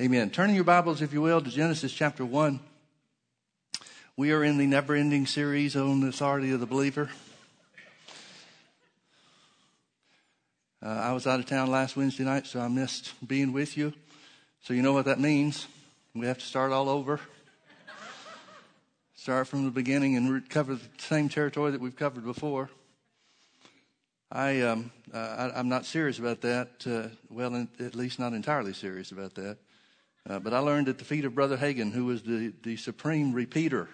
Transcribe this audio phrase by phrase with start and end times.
[0.00, 0.30] Amen.
[0.30, 2.58] Turning your Bibles, if you will, to Genesis chapter 1.
[4.16, 7.10] We are in the never ending series on the authority of the believer.
[10.82, 13.92] Uh, I was out of town last Wednesday night, so I missed being with you.
[14.62, 15.66] So you know what that means.
[16.14, 17.20] We have to start all over.
[19.16, 22.70] Start from the beginning and cover the same territory that we've covered before.
[24.32, 26.86] I, um, uh, I, am not serious about that.
[26.86, 29.58] Uh, well, at least not entirely serious about that.
[30.28, 33.32] Uh, but I learned at the feet of Brother Hagin, who was the, the supreme
[33.32, 33.88] repeater.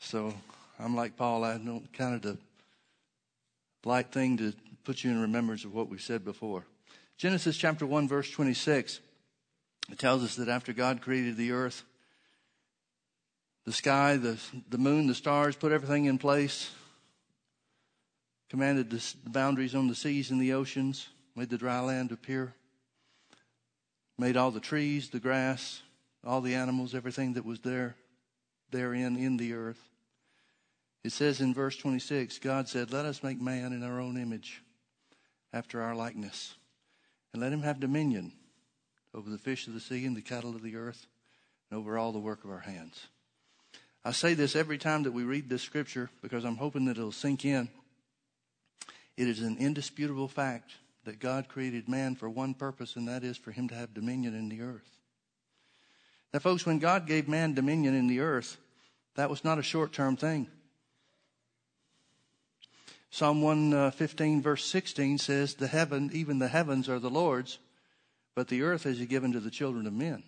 [0.00, 0.32] So
[0.78, 2.38] I'm like Paul, I don't kind of the
[3.84, 4.52] light thing to
[4.84, 6.64] put you in remembrance of what we said before.
[7.16, 9.00] Genesis chapter 1, verse 26,
[9.90, 11.82] it tells us that after God created the earth,
[13.66, 14.38] the sky, the,
[14.70, 16.70] the moon, the stars, put everything in place,
[18.48, 22.54] commanded the boundaries on the seas and the oceans, made the dry land appear
[24.18, 25.82] made all the trees, the grass,
[26.24, 27.94] all the animals, everything that was there,
[28.70, 29.80] therein in the earth.
[31.04, 34.62] It says in verse 26, God said, Let us make man in our own image,
[35.52, 36.56] after our likeness,
[37.32, 38.32] and let him have dominion
[39.14, 41.06] over the fish of the sea and the cattle of the earth,
[41.70, 43.06] and over all the work of our hands.
[44.04, 47.12] I say this every time that we read this scripture because I'm hoping that it'll
[47.12, 47.68] sink in.
[49.16, 50.72] It is an indisputable fact
[51.08, 54.34] that God created man for one purpose, and that is for him to have dominion
[54.34, 54.98] in the earth.
[56.34, 58.58] Now, folks, when God gave man dominion in the earth,
[59.16, 60.48] that was not a short term thing.
[63.08, 67.58] Psalm 115, uh, verse 16 says, The heaven, even the heavens are the Lord's,
[68.34, 70.22] but the earth he given to the children of men.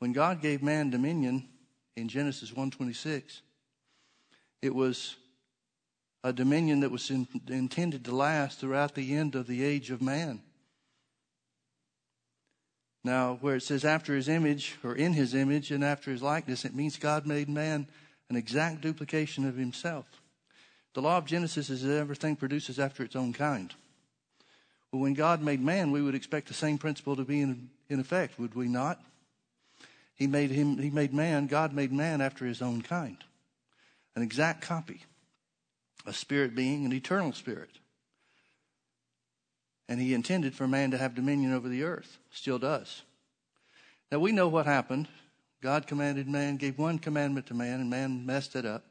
[0.00, 1.48] When God gave man dominion
[1.94, 3.42] in Genesis 126,
[4.60, 5.14] it was
[6.24, 10.00] a dominion that was in, intended to last throughout the end of the age of
[10.00, 10.40] man.
[13.04, 16.64] Now, where it says after his image, or in his image, and after his likeness,
[16.64, 17.88] it means God made man
[18.30, 20.06] an exact duplication of himself.
[20.94, 23.74] The law of Genesis is that everything produces after its own kind.
[24.92, 27.98] Well, when God made man, we would expect the same principle to be in, in
[27.98, 29.00] effect, would we not?
[30.14, 33.16] He made him, he made man, God made man after his own kind.
[34.14, 35.02] An exact copy
[36.06, 37.70] a spirit being, an eternal spirit.
[39.88, 43.02] And he intended for man to have dominion over the earth, still does.
[44.10, 45.08] Now we know what happened.
[45.62, 48.84] God commanded man, gave one commandment to man, and man messed it up.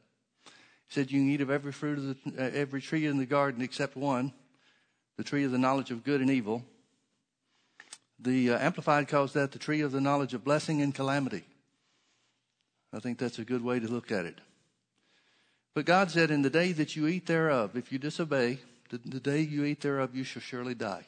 [0.45, 3.25] He said, You can eat of every fruit of the, uh, every tree in the
[3.25, 4.33] garden except one,
[5.17, 6.63] the tree of the knowledge of good and evil.
[8.19, 11.43] The uh, Amplified calls that the tree of the knowledge of blessing and calamity.
[12.93, 14.39] I think that's a good way to look at it.
[15.73, 18.59] But God said, In the day that you eat thereof, if you disobey,
[18.89, 21.05] the, the day you eat thereof, you shall surely die.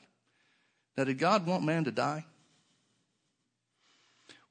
[0.98, 2.26] Now, did God want man to die?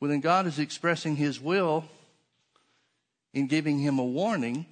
[0.00, 1.84] Well, then God is expressing his will
[3.32, 4.66] in giving him a warning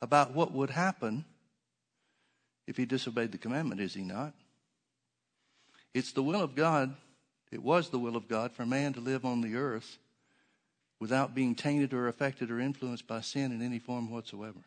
[0.00, 1.24] about what would happen
[2.66, 4.34] if he disobeyed the commandment, is he not?
[5.94, 6.94] It's the will of God,
[7.50, 9.96] it was the will of God for man to live on the earth
[11.00, 14.58] without being tainted or affected or influenced by sin in any form whatsoever.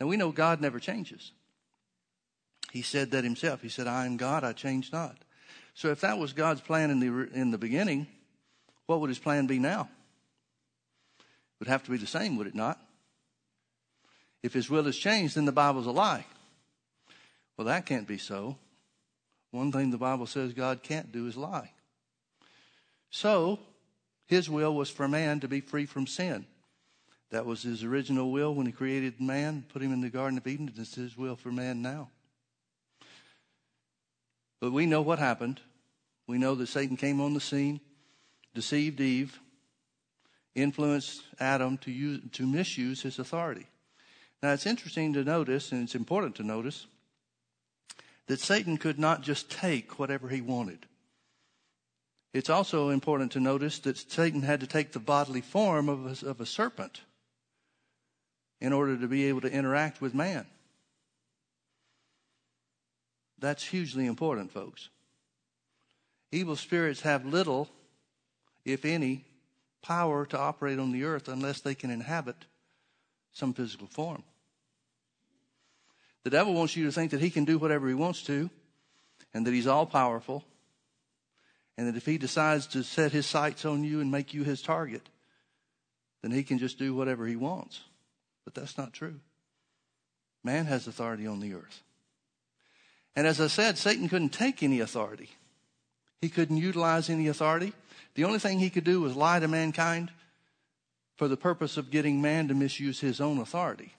[0.00, 1.32] Now we know God never changes.
[2.72, 3.62] He said that himself.
[3.62, 5.16] He said, I am God, I change not.
[5.74, 8.06] So if that was God's plan in the, in the beginning,
[8.86, 9.88] what would his plan be now?
[11.18, 12.80] It would have to be the same, would it not?
[14.42, 16.26] If his will has changed, then the Bible's a lie.
[17.56, 18.56] Well, that can't be so.
[19.52, 21.70] One thing the Bible says God can't do is lie.
[23.10, 23.60] So,
[24.26, 26.46] his will was for man to be free from sin.
[27.30, 30.46] That was his original will when he created man, put him in the Garden of
[30.46, 30.72] Eden.
[30.76, 32.10] It's his will for man now.
[34.60, 35.60] But we know what happened.
[36.26, 37.80] We know that Satan came on the scene,
[38.54, 39.40] deceived Eve,
[40.54, 43.66] influenced Adam to, use, to misuse his authority.
[44.42, 46.86] Now, it's interesting to notice, and it's important to notice,
[48.26, 50.86] that Satan could not just take whatever he wanted.
[52.34, 56.28] It's also important to notice that Satan had to take the bodily form of a,
[56.28, 57.02] of a serpent
[58.60, 60.44] in order to be able to interact with man.
[63.38, 64.88] That's hugely important, folks.
[66.32, 67.68] Evil spirits have little,
[68.64, 69.24] if any,
[69.80, 72.46] power to operate on the earth unless they can inhabit
[73.32, 74.24] some physical form.
[76.24, 78.50] The devil wants you to think that he can do whatever he wants to
[79.32, 80.44] and that he's all powerful
[81.76, 84.62] and that if he decides to set his sights on you and make you his
[84.62, 85.08] target,
[86.22, 87.80] then he can just do whatever he wants.
[88.44, 89.20] But that's not true.
[90.42, 91.82] Man has authority on the earth.
[93.16, 95.30] And as I said, Satan couldn't take any authority.
[96.20, 97.72] He couldn't utilize any authority.
[98.14, 100.10] The only thing he could do was lie to mankind
[101.16, 103.94] for the purpose of getting man to misuse his own authority,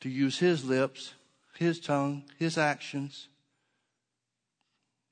[0.00, 1.14] to use his lips,
[1.56, 3.28] his tongue, his actions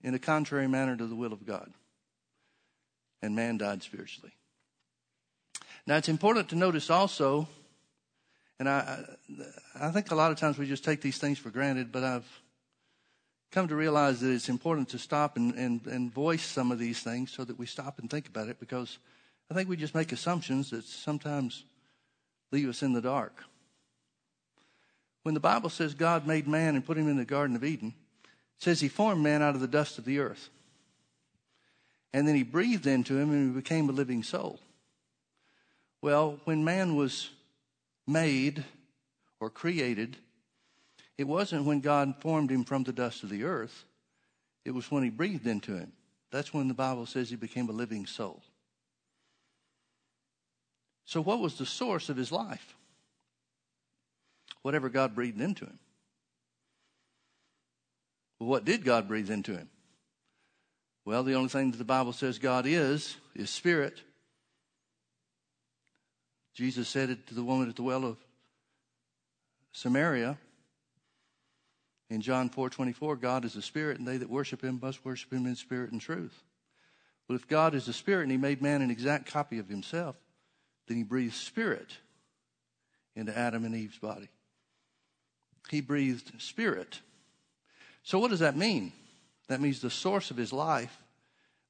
[0.03, 1.73] in a contrary manner to the will of God.
[3.23, 4.33] And man died spiritually.
[5.87, 7.49] Now it's important to notice also,
[8.59, 9.05] and I,
[9.81, 12.43] I think a lot of times we just take these things for granted, but I've
[13.51, 17.01] come to realize that it's important to stop and, and, and voice some of these
[17.01, 18.99] things so that we stop and think about it because
[19.51, 21.65] I think we just make assumptions that sometimes
[22.51, 23.45] leave us in the dark.
[25.23, 27.95] When the Bible says God made man and put him in the Garden of Eden,
[28.59, 30.49] it says he formed man out of the dust of the earth.
[32.13, 34.61] And then he breathed into him and he became a living soul.
[36.03, 37.31] Well, when man was
[38.07, 38.65] made
[39.41, 40.17] or created,
[41.17, 43.85] it wasn't when God formed him from the dust of the earth.
[44.65, 45.93] It was when he breathed into him.
[46.31, 48.43] That's when the Bible says he became a living soul.
[51.05, 52.75] So, what was the source of his life?
[54.63, 55.79] Whatever God breathed into him.
[58.43, 59.69] What did God breathe into him?
[61.05, 64.01] Well, the only thing that the Bible says God is, is spirit.
[66.55, 68.19] Jesus said it to the woman at the well of
[69.73, 70.39] Samaria.
[72.11, 75.47] In John 4:24, God is a spirit, and they that worship him must worship him
[75.47, 76.43] in spirit and truth.
[77.27, 80.17] Well, if God is a spirit and he made man an exact copy of himself,
[80.89, 81.97] then he breathed spirit
[83.15, 84.29] into Adam and Eve's body.
[85.71, 87.01] He breathed spirit.
[88.03, 88.93] So, what does that mean?
[89.49, 90.97] That means the source of his life,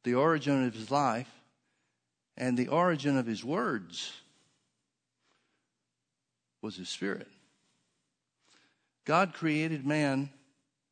[0.04, 1.30] the origin of his life,
[2.36, 4.12] and the origin of his words
[6.60, 7.28] was his spirit.
[9.04, 10.30] God created man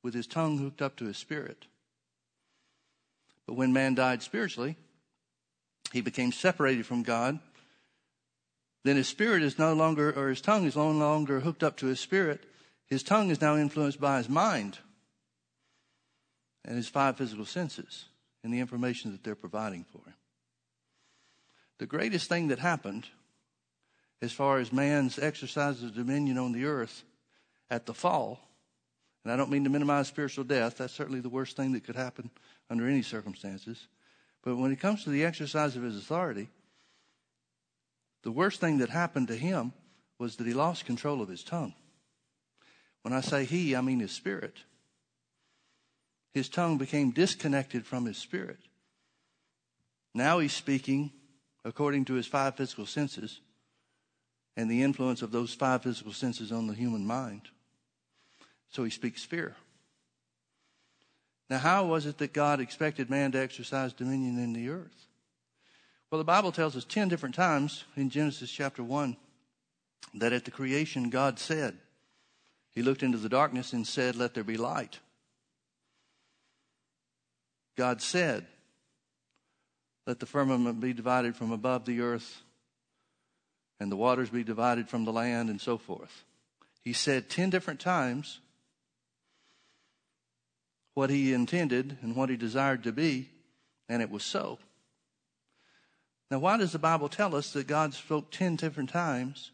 [0.03, 1.67] with his tongue hooked up to his spirit.
[3.47, 4.77] But when man died spiritually,
[5.93, 7.39] he became separated from God
[8.83, 11.87] then his spirit is no longer, or his tongue is no longer hooked up to
[11.87, 12.45] his spirit.
[12.87, 14.79] His tongue is now influenced by his mind
[16.65, 18.07] and his five physical senses
[18.43, 20.15] and the information that they're providing for him.
[21.79, 23.07] The greatest thing that happened
[24.23, 27.05] as far as man's exercise of dominion on the earth
[27.71, 28.41] at the fall,
[29.25, 31.97] and I don't mean to minimize spiritual death, that's certainly the worst thing that could
[31.97, 32.31] happen
[32.69, 33.89] under any circumstances.
[34.43, 36.49] But when it comes to the exercise of his authority,
[38.23, 39.73] the worst thing that happened to him
[40.19, 41.75] was that he lost control of his tongue.
[43.03, 44.59] When I say he, I mean his spirit.
[46.33, 48.59] His tongue became disconnected from his spirit.
[50.15, 51.13] Now he's speaking
[51.65, 53.41] according to his five physical senses
[54.57, 57.43] and the influence of those five physical senses on the human mind.
[58.71, 59.57] So he speaks fear.
[61.49, 65.07] Now, how was it that God expected man to exercise dominion in the earth?
[66.11, 69.17] Well, the Bible tells us 10 different times in Genesis chapter 1
[70.15, 71.77] that at the creation, God said,
[72.71, 75.01] He looked into the darkness and said, Let there be light.
[77.81, 78.45] God said,
[80.07, 82.43] Let the firmament be divided from above the earth,
[83.81, 86.25] and the waters be divided from the land, and so forth.
[86.83, 88.41] He said 10 different times
[90.93, 93.31] what he intended and what he desired to be,
[93.89, 94.59] and it was so.
[96.31, 99.53] Now, why does the Bible tell us that God spoke 10 different times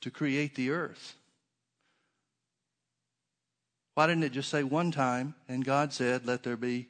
[0.00, 1.14] to create the earth?
[3.94, 6.88] Why didn't it just say one time and God said, let there be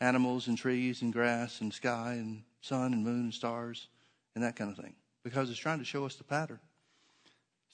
[0.00, 3.88] animals and trees and grass and sky and sun and moon and stars
[4.34, 4.94] and that kind of thing?
[5.22, 6.60] Because it's trying to show us the pattern.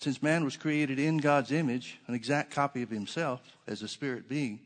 [0.00, 4.28] Since man was created in God's image, an exact copy of himself as a spirit
[4.28, 4.60] being,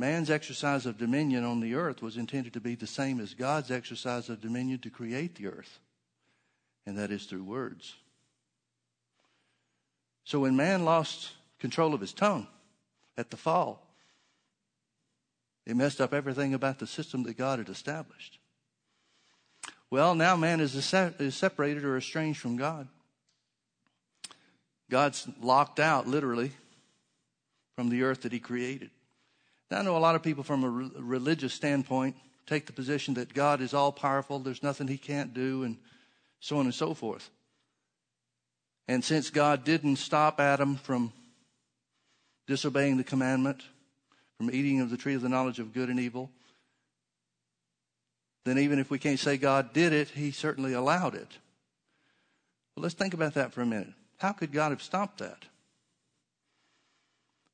[0.00, 3.70] Man's exercise of dominion on the earth was intended to be the same as God's
[3.70, 5.78] exercise of dominion to create the earth,
[6.86, 7.96] and that is through words.
[10.24, 12.46] So when man lost control of his tongue
[13.20, 13.86] at the fall,
[15.66, 18.38] it messed up everything about the system that God had established.
[19.90, 22.88] Well, now man is, is separated or estranged from God.
[24.90, 26.52] God's locked out, literally,
[27.76, 28.90] from the earth that he created.
[29.70, 33.14] Now, I know a lot of people from a re- religious standpoint take the position
[33.14, 35.76] that God is all powerful, there's nothing he can't do, and
[36.40, 37.30] so on and so forth.
[38.88, 41.12] And since God didn't stop Adam from
[42.50, 43.62] disobeying the commandment,
[44.36, 46.32] from eating of the tree of the knowledge of good and evil,
[48.44, 51.38] then even if we can't say God did it, he certainly allowed it.
[52.74, 53.92] Well, let's think about that for a minute.
[54.18, 55.44] How could God have stopped that?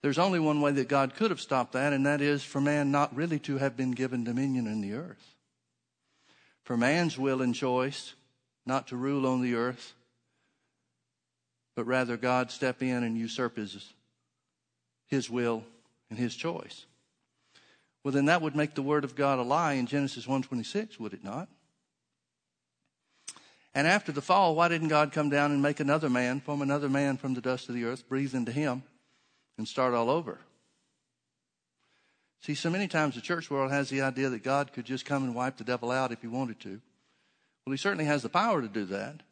[0.02, 2.90] There's only one way that God could have stopped that, and that is for man
[2.90, 5.34] not really to have been given dominion in the earth.
[6.64, 8.14] For man's will and choice
[8.64, 9.92] not to rule on the earth,
[11.74, 13.92] but rather God step in and usurp his,
[15.06, 15.64] his will
[16.10, 16.86] and his choice.
[18.02, 21.12] Well, then that would make the word of God a lie in Genesis 1:26, would
[21.12, 21.48] it not?
[23.74, 26.88] And after the fall, why didn't God come down and make another man, form another
[26.88, 28.84] man from the dust of the earth, breathe into him,
[29.58, 30.38] and start all over?
[32.40, 35.24] See, so many times the church world has the idea that God could just come
[35.24, 36.80] and wipe the devil out if he wanted to.
[37.66, 39.22] Well, he certainly has the power to do that.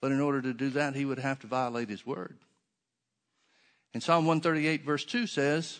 [0.00, 2.36] But in order to do that, he would have to violate his word.
[3.94, 5.78] And Psalm 138, verse 2 says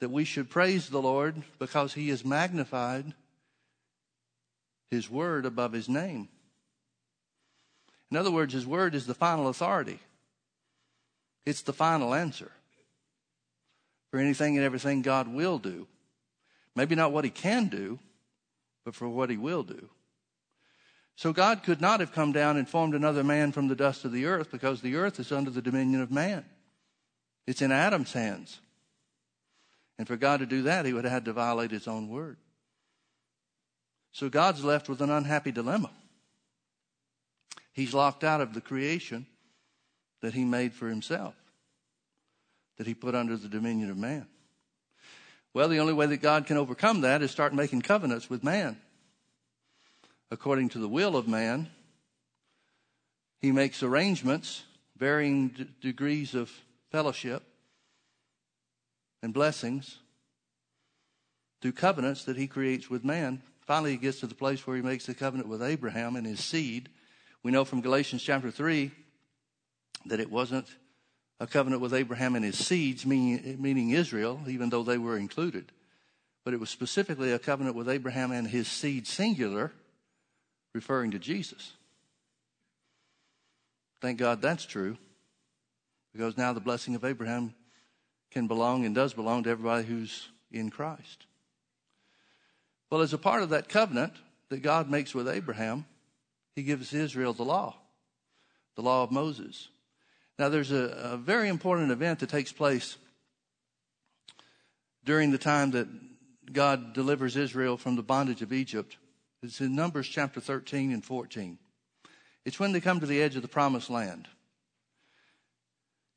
[0.00, 3.14] that we should praise the Lord because he has magnified
[4.90, 6.28] his word above his name.
[8.10, 9.98] In other words, his word is the final authority,
[11.46, 12.52] it's the final answer
[14.10, 15.88] for anything and everything God will do.
[16.76, 17.98] Maybe not what he can do,
[18.84, 19.88] but for what he will do.
[21.16, 24.12] So God could not have come down and formed another man from the dust of
[24.12, 26.44] the earth because the earth is under the dominion of man.
[27.46, 28.60] It's in Adam's hands.
[29.98, 32.36] And for God to do that, he would have had to violate his own word.
[34.12, 35.90] So God's left with an unhappy dilemma.
[37.72, 39.26] He's locked out of the creation
[40.20, 41.34] that he made for himself,
[42.76, 44.26] that he put under the dominion of man.
[45.54, 48.78] Well, the only way that God can overcome that is start making covenants with man
[50.32, 51.68] according to the will of man.
[53.38, 54.62] He makes arrangements,
[54.96, 56.50] varying d- degrees of
[56.92, 57.42] fellowship
[59.22, 59.98] and blessings
[61.62, 63.40] through covenants that he creates with man.
[63.60, 66.44] Finally, he gets to the place where he makes the covenant with Abraham and his
[66.44, 66.90] seed.
[67.42, 68.90] We know from Galatians chapter 3
[70.06, 70.66] that it wasn't
[71.40, 75.72] a covenant with Abraham and his seeds, meaning, meaning Israel, even though they were included.
[76.44, 79.72] But it was specifically a covenant with Abraham and his seed, singular,
[80.74, 81.72] referring to Jesus.
[84.02, 84.98] Thank God that's true
[86.12, 87.54] because now the blessing of Abraham
[88.30, 91.26] can belong and does belong to everybody who's in Christ.
[92.90, 94.12] Well, as a part of that covenant
[94.50, 95.86] that God makes with Abraham,
[96.54, 97.76] he gives Israel the law,
[98.76, 99.68] the law of Moses.
[100.38, 102.96] Now, there's a, a very important event that takes place
[105.04, 105.88] during the time that
[106.52, 108.96] God delivers Israel from the bondage of Egypt.
[109.42, 111.58] It's in Numbers chapter 13 and 14.
[112.44, 114.28] It's when they come to the edge of the promised land.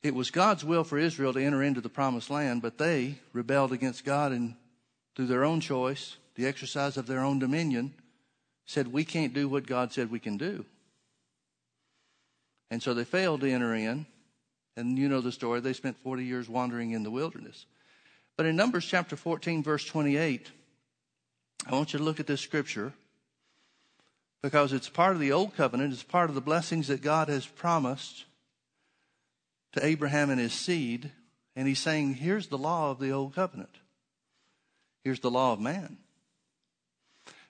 [0.02, 3.72] It was God's will for Israel to enter into the promised land, but they rebelled
[3.72, 4.54] against God and
[5.14, 7.94] through their own choice, the exercise of their own dominion,
[8.66, 10.64] said, We can't do what God said we can do.
[12.70, 14.06] And so they failed to enter in.
[14.76, 15.60] And you know the story.
[15.60, 17.64] They spent 40 years wandering in the wilderness.
[18.36, 20.50] But in Numbers chapter 14, verse 28,
[21.66, 22.92] I want you to look at this scripture
[24.42, 27.46] because it's part of the old covenant, it's part of the blessings that God has
[27.46, 28.26] promised
[29.76, 31.12] to Abraham and his seed.
[31.54, 33.78] And he's saying, here's the law of the old covenant.
[35.04, 35.98] Here's the law of man.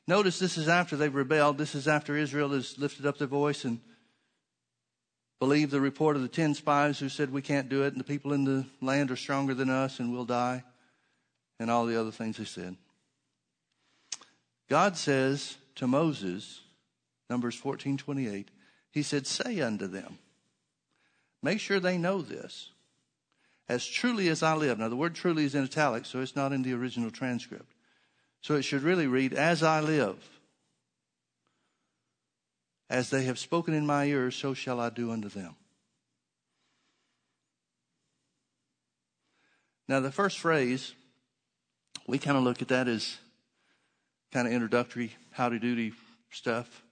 [0.07, 1.57] Notice this is after they've rebelled.
[1.57, 3.81] This is after Israel has lifted up their voice and
[5.39, 8.05] believed the report of the ten spies who said we can't do it and the
[8.05, 10.63] people in the land are stronger than us and we'll die
[11.59, 12.77] and all the other things they said.
[14.69, 16.61] God says to Moses,
[17.31, 18.49] Numbers 14 28,
[18.91, 20.19] he said, Say unto them,
[21.47, 22.71] make sure they know this.
[23.69, 24.79] As truly as I live.
[24.79, 27.73] Now, the word truly is in italics, so it's not in the original transcript.
[28.43, 30.17] So it should really read, As I live.
[32.91, 35.57] As they have spoken in my ears, so shall I do unto them.
[39.89, 40.95] Now, the first phrase,
[42.09, 43.19] we kind of look at that as
[44.33, 45.93] kind of introductory, howdy doody
[46.31, 46.83] stuff.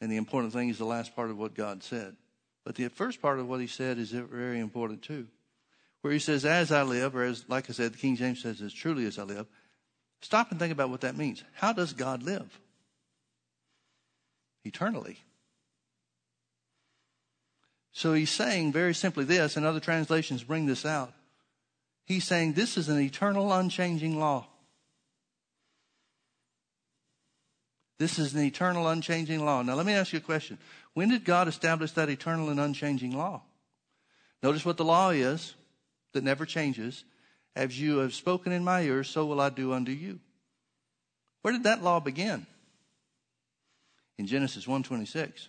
[0.00, 2.16] And the important thing is the last part of what God said.
[2.64, 5.26] But the first part of what he said is very important too.
[6.00, 8.60] Where he says, as I live, or as, like I said, the King James says,
[8.60, 9.46] as truly as I live.
[10.20, 11.44] Stop and think about what that means.
[11.54, 12.58] How does God live?
[14.64, 15.18] Eternally.
[17.92, 21.12] So he's saying very simply this, and other translations bring this out.
[22.04, 24.46] He's saying this is an eternal, unchanging law.
[27.98, 29.62] This is an eternal, unchanging law.
[29.62, 30.58] Now, let me ask you a question.
[30.94, 33.42] When did God establish that eternal and unchanging law?
[34.42, 35.54] Notice what the law is
[36.12, 37.04] that never changes.
[37.56, 40.20] As you have spoken in my ears, so will I do unto you.
[41.42, 42.46] Where did that law begin?
[44.18, 45.48] In Genesis 1:26.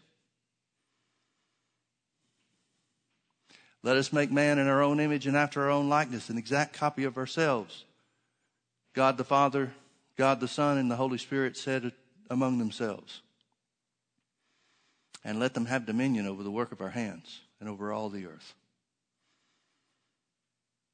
[3.84, 6.74] Let us make man in our own image and after our own likeness, an exact
[6.74, 7.86] copy of ourselves.
[8.94, 9.76] God the Father,
[10.18, 11.92] God the Son, and the Holy Spirit said
[12.32, 13.22] among themselves.
[15.26, 18.28] And let them have dominion over the work of our hands and over all the
[18.28, 18.54] earth.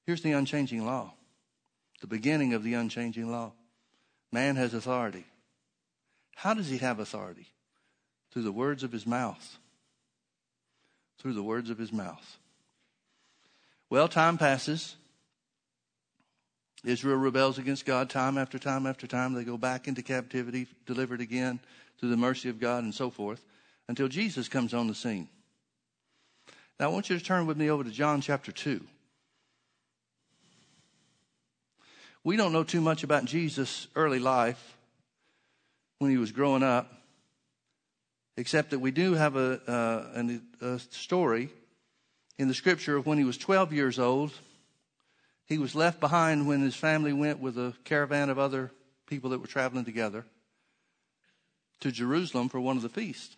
[0.06, 1.14] Here's the unchanging law,
[2.00, 3.52] the beginning of the unchanging law.
[4.32, 5.26] Man has authority.
[6.36, 7.48] How does he have authority?
[8.32, 9.58] Through the words of his mouth.
[11.20, 12.38] Through the words of his mouth.
[13.90, 14.96] Well, time passes.
[16.86, 19.34] Israel rebels against God time after time after time.
[19.34, 21.60] They go back into captivity, delivered again
[22.00, 23.44] through the mercy of God, and so forth,
[23.92, 25.28] until Jesus comes on the scene.
[26.80, 28.80] Now, I want you to turn with me over to John chapter 2.
[32.24, 34.78] We don't know too much about Jesus' early life
[36.00, 36.90] when he was growing up,
[38.38, 41.50] except that we do have a, uh, a story
[42.38, 44.32] in the scripture of when he was 12 years old.
[45.48, 48.72] He was left behind when his family went with a caravan of other
[49.06, 50.24] people that were traveling together
[51.82, 53.36] to Jerusalem for one of the feasts.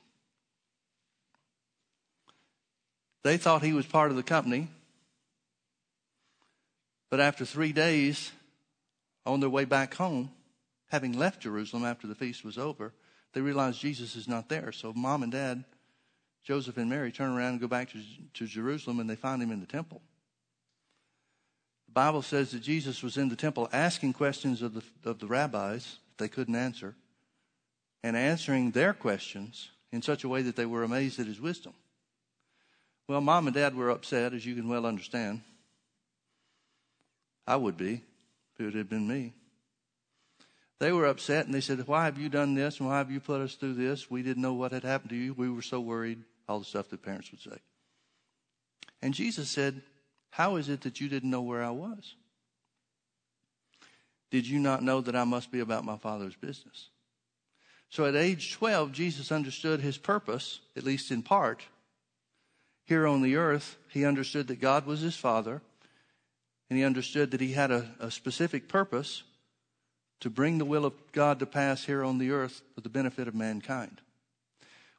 [3.24, 4.68] They thought he was part of the company,
[7.10, 8.32] but after three days
[9.26, 10.32] on their way back home,
[10.90, 12.94] having left Jerusalem after the feast was over,
[13.34, 14.72] they realized Jesus is not there.
[14.72, 15.64] So mom and dad
[16.44, 18.00] Joseph and Mary turn around and go back to,
[18.34, 20.02] to Jerusalem and they find him in the temple.
[21.88, 25.28] The Bible says that Jesus was in the temple asking questions of the, of the
[25.28, 26.96] rabbis that they couldn't answer
[28.04, 31.74] and answering their questions in such a way that they were amazed at his wisdom.
[33.08, 35.42] Well, mom and dad were upset, as you can well understand.
[37.46, 38.02] I would be
[38.58, 39.34] if it had been me.
[40.80, 42.80] They were upset and they said, Why have you done this?
[42.80, 44.10] And why have you put us through this?
[44.10, 45.34] We didn't know what had happened to you.
[45.34, 47.58] We were so worried all the stuff that parents would say.
[49.02, 49.82] And Jesus said,
[50.30, 52.16] How is it that you didn't know where I was?
[54.32, 56.90] Did you not know that I must be about my Father's business?
[57.90, 61.64] So at age 12, Jesus understood his purpose, at least in part.
[62.86, 65.62] Here on the earth, he understood that God was his Father,
[66.70, 69.24] and he understood that he had a, a specific purpose
[70.20, 73.28] to bring the will of God to pass here on the earth for the benefit
[73.28, 74.02] of mankind.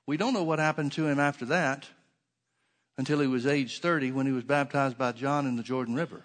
[0.06, 1.86] We don't know what happened to him after that
[2.98, 6.22] until he was age 30 when he was baptized by John in the Jordan River.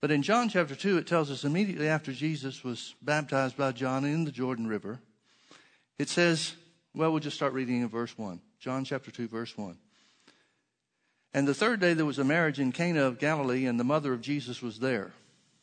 [0.00, 4.04] But in John chapter 2, it tells us immediately after Jesus was baptized by John
[4.04, 5.00] in the Jordan River,
[5.98, 6.52] it says,
[6.94, 8.40] well, we'll just start reading in verse 1.
[8.60, 9.76] John chapter 2, verse 1.
[11.34, 14.12] And the third day there was a marriage in Cana of Galilee, and the mother
[14.12, 15.12] of Jesus was there.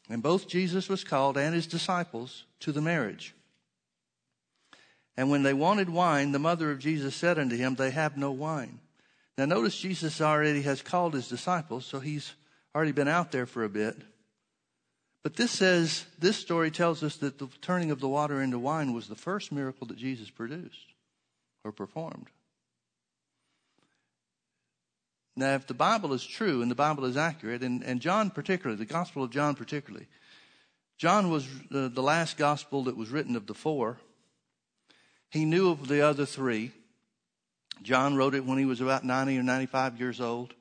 [0.10, 3.34] And both Jesus was called and his disciples to the marriage.
[5.18, 8.32] And when they wanted wine, the mother of Jesus said unto him, They have no
[8.32, 8.80] wine.
[9.38, 12.34] Now notice Jesus already has called his disciples, so he's
[12.74, 13.98] already been out there for a bit.
[15.24, 18.94] But this says, this story tells us that the turning of the water into wine
[18.94, 20.94] was the first miracle that Jesus produced
[21.64, 22.28] or performed.
[25.36, 28.78] Now, if the Bible is true and the Bible is accurate, and, and John particularly,
[28.78, 30.08] the Gospel of John particularly,
[30.98, 33.98] John was uh, the last gospel that was written of the four
[35.36, 36.72] he knew of the other three.
[37.82, 40.54] John wrote it when he was about 90 or 95 years old.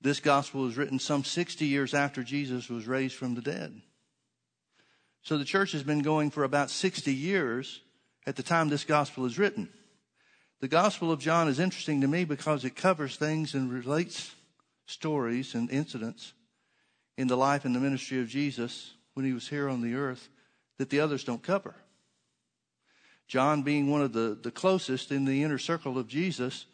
[0.00, 3.82] This gospel was written some 60 years after Jesus was raised from the dead.
[5.22, 7.82] So the church has been going for about 60 years
[8.26, 9.68] at the time this gospel is written.
[10.60, 14.34] The gospel of John is interesting to me because it covers things and relates
[14.86, 16.32] stories and incidents
[17.16, 20.28] in the life and the ministry of Jesus when he was here on the earth
[20.78, 21.74] that the others don't cover.
[23.26, 26.66] John, being one of the, the closest in the inner circle of Jesus,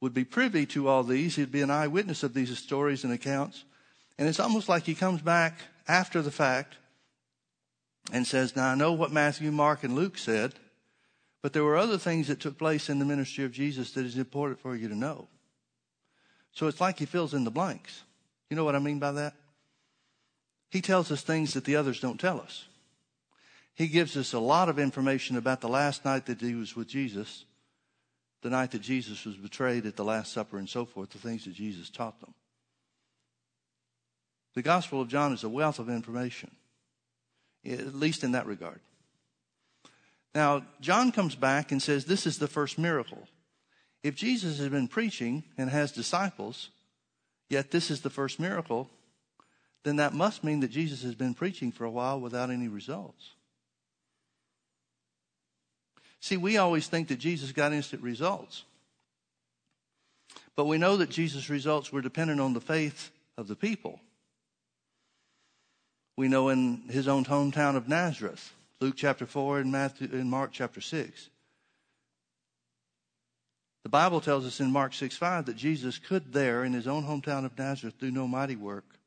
[0.00, 1.36] would be privy to all these.
[1.36, 3.64] He'd be an eyewitness of these stories and accounts.
[4.18, 6.76] And it's almost like he comes back after the fact
[8.12, 10.54] and says, Now I know what Matthew, Mark, and Luke said,
[11.42, 14.16] but there were other things that took place in the ministry of Jesus that is
[14.16, 15.28] important for you to know.
[16.52, 18.02] So it's like he fills in the blanks.
[18.50, 19.34] You know what I mean by that?
[20.70, 22.66] He tells us things that the others don't tell us.
[23.74, 26.88] He gives us a lot of information about the last night that he was with
[26.88, 27.44] Jesus,
[28.42, 31.44] the night that Jesus was betrayed at the Last Supper, and so forth, the things
[31.44, 32.32] that Jesus taught them.
[34.54, 36.50] The Gospel of John is a wealth of information,
[37.66, 38.80] at least in that regard.
[40.36, 43.26] Now, John comes back and says this is the first miracle.
[44.02, 46.68] If Jesus has been preaching and has disciples,
[47.48, 48.90] yet this is the first miracle,
[49.82, 53.30] then that must mean that Jesus has been preaching for a while without any results.
[56.20, 58.64] See, we always think that Jesus got instant results.
[60.54, 64.00] But we know that Jesus' results were dependent on the faith of the people.
[66.14, 70.50] We know in his own hometown of Nazareth, Luke chapter 4 and Matthew and Mark
[70.52, 71.30] chapter 6.
[73.84, 77.04] The Bible tells us in Mark 6 5 that Jesus could there in his own
[77.04, 78.98] hometown of Nazareth do no mighty work,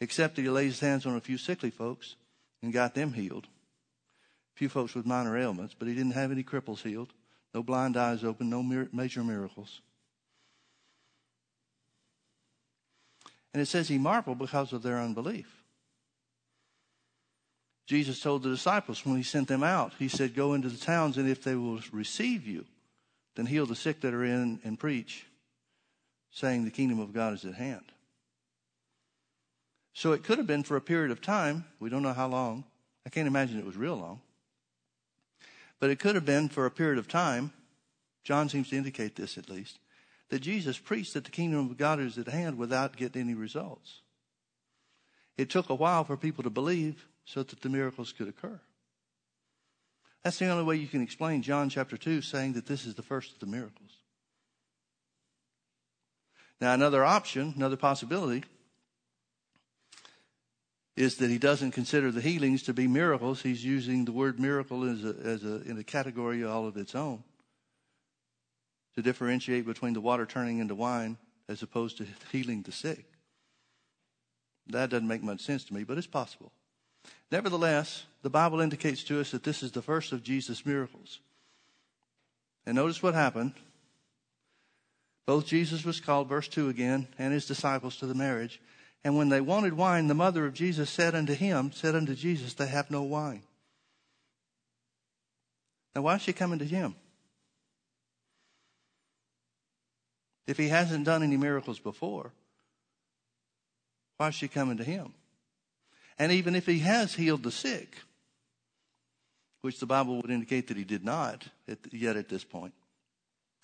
[0.00, 2.14] except that he laid his hands on a few sickly folks
[2.62, 3.46] and got them healed.
[3.46, 7.12] A few folks with minor ailments, but he didn't have any cripples healed,
[7.54, 9.80] no blind eyes open, no major miracles.
[13.52, 15.57] And it says he marveled because of their unbelief.
[17.88, 21.16] Jesus told the disciples when he sent them out, he said, Go into the towns,
[21.16, 22.66] and if they will receive you,
[23.34, 25.24] then heal the sick that are in and preach,
[26.30, 27.86] saying the kingdom of God is at hand.
[29.94, 31.64] So it could have been for a period of time.
[31.80, 32.64] We don't know how long.
[33.06, 34.20] I can't imagine it was real long.
[35.80, 37.52] But it could have been for a period of time.
[38.22, 39.78] John seems to indicate this at least
[40.28, 44.02] that Jesus preached that the kingdom of God is at hand without getting any results.
[45.38, 48.58] It took a while for people to believe so that the miracles could occur.
[50.24, 53.02] That's the only way you can explain John chapter 2 saying that this is the
[53.02, 53.98] first of the miracles.
[56.58, 58.44] Now, another option, another possibility,
[60.96, 63.42] is that he doesn't consider the healings to be miracles.
[63.42, 66.94] He's using the word miracle as a, as a, in a category all of its
[66.94, 67.22] own
[68.96, 73.04] to differentiate between the water turning into wine as opposed to healing the sick.
[74.66, 76.52] That doesn't make much sense to me, but it's possible.
[77.30, 81.20] Nevertheless, the Bible indicates to us that this is the first of Jesus' miracles.
[82.66, 83.54] And notice what happened.
[85.26, 88.60] Both Jesus was called, verse 2 again, and his disciples to the marriage.
[89.04, 92.54] And when they wanted wine, the mother of Jesus said unto him, said unto Jesus,
[92.54, 93.42] They have no wine.
[95.94, 96.94] Now, why is she coming to him?
[100.46, 102.32] If he hasn't done any miracles before,
[104.16, 105.12] why is she coming to him?
[106.18, 107.96] And even if he has healed the sick,
[109.60, 111.46] which the Bible would indicate that he did not
[111.92, 112.74] yet at this point,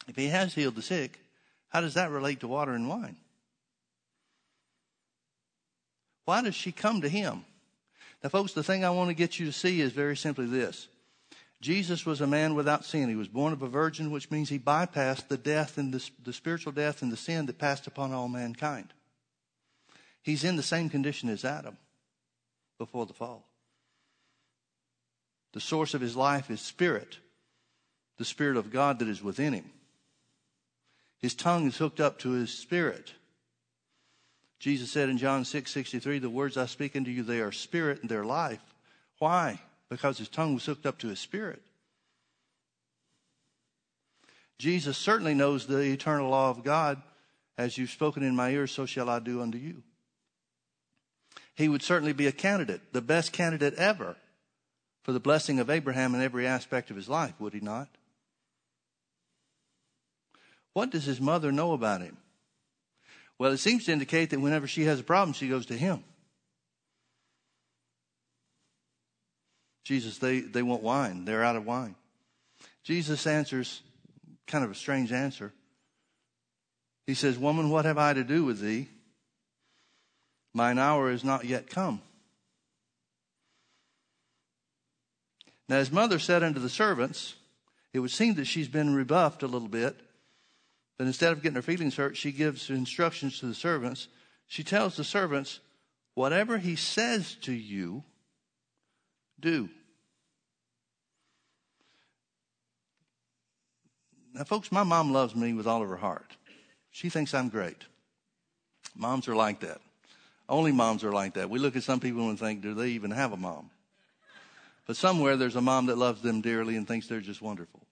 [0.07, 1.19] if he has healed the sick,
[1.69, 3.17] how does that relate to water and wine?
[6.25, 7.45] Why does she come to him?
[8.23, 10.89] Now, folks, the thing I want to get you to see is very simply this
[11.61, 13.09] Jesus was a man without sin.
[13.09, 16.33] He was born of a virgin, which means he bypassed the death and the, the
[16.33, 18.93] spiritual death and the sin that passed upon all mankind.
[20.23, 21.77] He's in the same condition as Adam
[22.79, 23.47] before the fall.
[25.53, 27.19] The source of his life is spirit,
[28.19, 29.71] the spirit of God that is within him.
[31.21, 33.13] His tongue is hooked up to his spirit.
[34.59, 38.01] Jesus said in John 6 63, The words I speak unto you, they are spirit
[38.01, 38.61] and they're life.
[39.19, 39.61] Why?
[39.89, 41.63] because his tongue was hooked up to his spirit.
[44.59, 47.03] Jesus certainly knows the eternal law of God.
[47.57, 49.85] As you've spoken in my ears, so shall I do unto you.
[51.55, 54.17] He would certainly be a candidate, the best candidate ever
[55.03, 57.89] for the blessing of Abraham in every aspect of his life, would he not?
[60.73, 62.17] What does his mother know about him?
[63.39, 66.03] Well, it seems to indicate that whenever she has a problem, she goes to him.
[69.85, 71.25] Jesus, they, they want wine.
[71.25, 71.95] They're out of wine.
[72.83, 73.83] Jesus answers
[74.47, 75.53] kind of a strange answer.
[77.07, 78.89] He says, Woman, what have I to do with thee?
[80.55, 82.01] Mine hour is not yet come.
[85.69, 87.35] Now, his mother said unto the servants,
[87.93, 89.97] It would seem that she's been rebuffed a little bit,
[90.97, 94.09] but instead of getting her feelings hurt, she gives instructions to the servants.
[94.47, 95.61] She tells the servants,
[96.15, 98.05] Whatever he says to you,
[99.41, 99.69] do.
[104.33, 106.37] Now, folks, my mom loves me with all of her heart.
[106.91, 107.85] She thinks I'm great.
[108.95, 109.81] Moms are like that.
[110.49, 111.49] Only moms are like that.
[111.49, 113.71] We look at some people and think, do they even have a mom?
[114.87, 117.87] But somewhere there's a mom that loves them dearly and thinks they're just wonderful.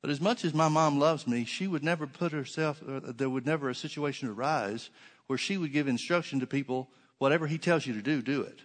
[0.00, 3.30] But as much as my mom loves me, she would never put herself, uh, there
[3.30, 4.90] would never a situation arise
[5.26, 8.60] where she would give instruction to people, whatever he tells you to do, do it.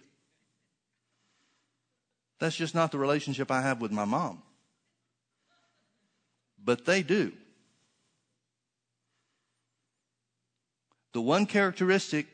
[2.40, 4.42] That's just not the relationship I have with my mom.
[6.62, 7.32] But they do.
[11.12, 12.26] The one characteristic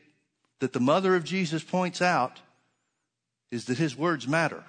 [0.61, 2.39] that the mother of Jesus points out
[3.49, 4.63] is that his words matter.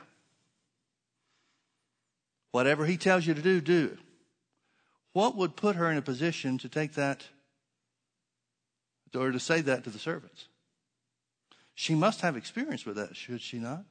[2.50, 3.98] Whatever he tells you to do, do.
[5.12, 7.26] What would put her in a position to take that
[9.14, 10.46] or to say that to the servants?
[11.74, 13.84] She must have experience with that, should she not?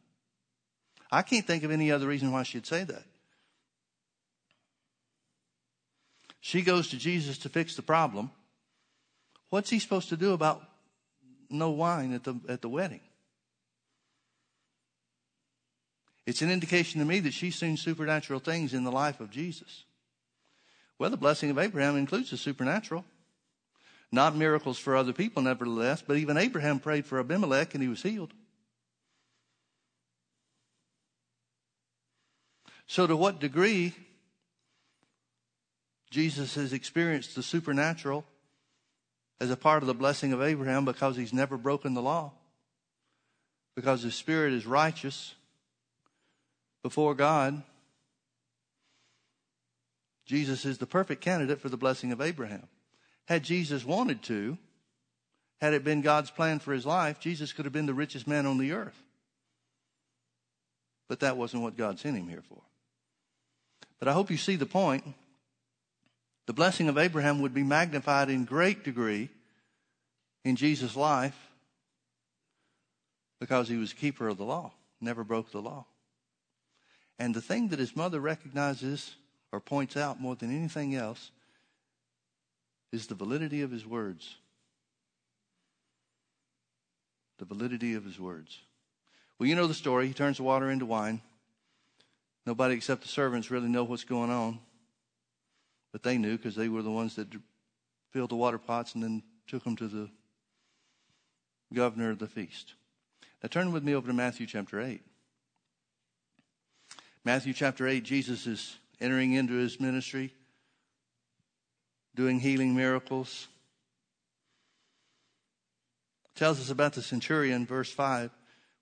[1.12, 3.04] I can't think of any other reason why she'd say that.
[6.40, 8.32] She goes to Jesus to fix the problem.
[9.50, 10.64] What's he supposed to do about
[11.52, 13.02] no wine at the, at the wedding?
[16.26, 19.86] It's an indication to me that she's seen supernatural things in the life of Jesus.
[21.00, 23.06] Well, the blessing of Abraham includes the supernatural.
[24.12, 28.04] Not miracles for other people, nevertheless, but even Abraham prayed for Abimelech and he was
[28.04, 28.34] healed.
[32.88, 33.96] So, to what degree
[36.10, 38.26] Jesus has experienced the supernatural
[39.42, 42.32] as a part of the blessing of Abraham because he's never broken the law,
[43.76, 45.34] because his spirit is righteous
[46.84, 47.64] before God.
[50.28, 52.68] Jesus is the perfect candidate for the blessing of Abraham.
[53.26, 54.60] Had Jesus wanted to,
[55.60, 58.46] had it been God's plan for his life, Jesus could have been the richest man
[58.46, 59.02] on the earth.
[61.10, 62.62] But that wasn't what God sent him here for.
[63.98, 65.04] But I hope you see the point.
[66.48, 69.30] The blessing of Abraham would be magnified in great degree
[70.44, 71.38] in Jesus' life
[73.40, 75.86] because he was keeper of the law, never broke the law.
[77.20, 79.16] And the thing that his mother recognizes
[79.52, 81.32] or points out more than anything else
[82.92, 84.36] is the validity of his words.
[87.38, 88.58] The validity of his words.
[89.38, 90.08] Well, you know the story.
[90.08, 91.22] He turns the water into wine.
[92.46, 94.60] Nobody except the servants really know what's going on.
[95.92, 97.28] But they knew because they were the ones that
[98.12, 100.10] filled the water pots and then took them to the
[101.74, 102.74] governor of the feast.
[103.42, 105.02] Now turn with me over to Matthew chapter 8.
[107.24, 110.34] Matthew chapter 8, Jesus is entering into his ministry,
[112.16, 113.48] doing healing miracles.
[116.36, 118.32] Tells us about the centurion, verse 5.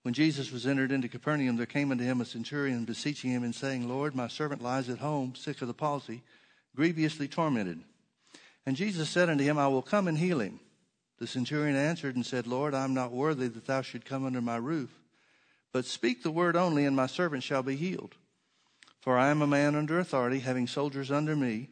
[0.02, 3.54] When Jesus was entered into Capernaum, there came unto him a centurion, beseeching him and
[3.54, 6.22] saying, Lord, my servant lies at home, sick of the palsy,
[6.74, 7.80] grievously tormented.
[8.66, 10.60] And Jesus said unto him, I will come and heal him.
[11.18, 14.40] The centurion answered and said, Lord, I am not worthy that thou should come under
[14.40, 14.90] my roof,
[15.72, 18.14] but speak the word only, and my servant shall be healed.
[19.00, 21.68] For I am a man under authority, having soldiers under me.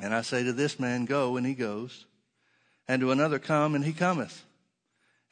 [0.00, 2.06] And I say to this man, Go, and he goes.
[2.88, 4.44] And to another, Come, and he cometh.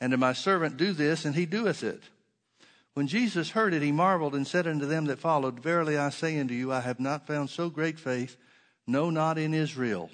[0.01, 2.03] And to my servant, Do this, and he doeth it.
[2.95, 6.39] When Jesus heard it, he marveled and said unto them that followed, Verily I say
[6.39, 8.37] unto you, I have not found so great faith,
[8.87, 10.11] no, not in Israel.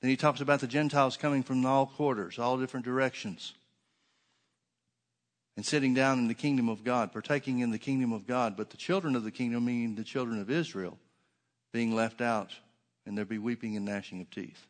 [0.00, 3.54] Then he talks about the Gentiles coming from all quarters, all different directions
[5.56, 8.56] and sitting down in the kingdom of God, partaking in the kingdom of God.
[8.56, 10.98] But the children of the kingdom, meaning the children of Israel,
[11.72, 12.52] being left out,
[13.06, 14.66] and there be weeping and gnashing of teeth.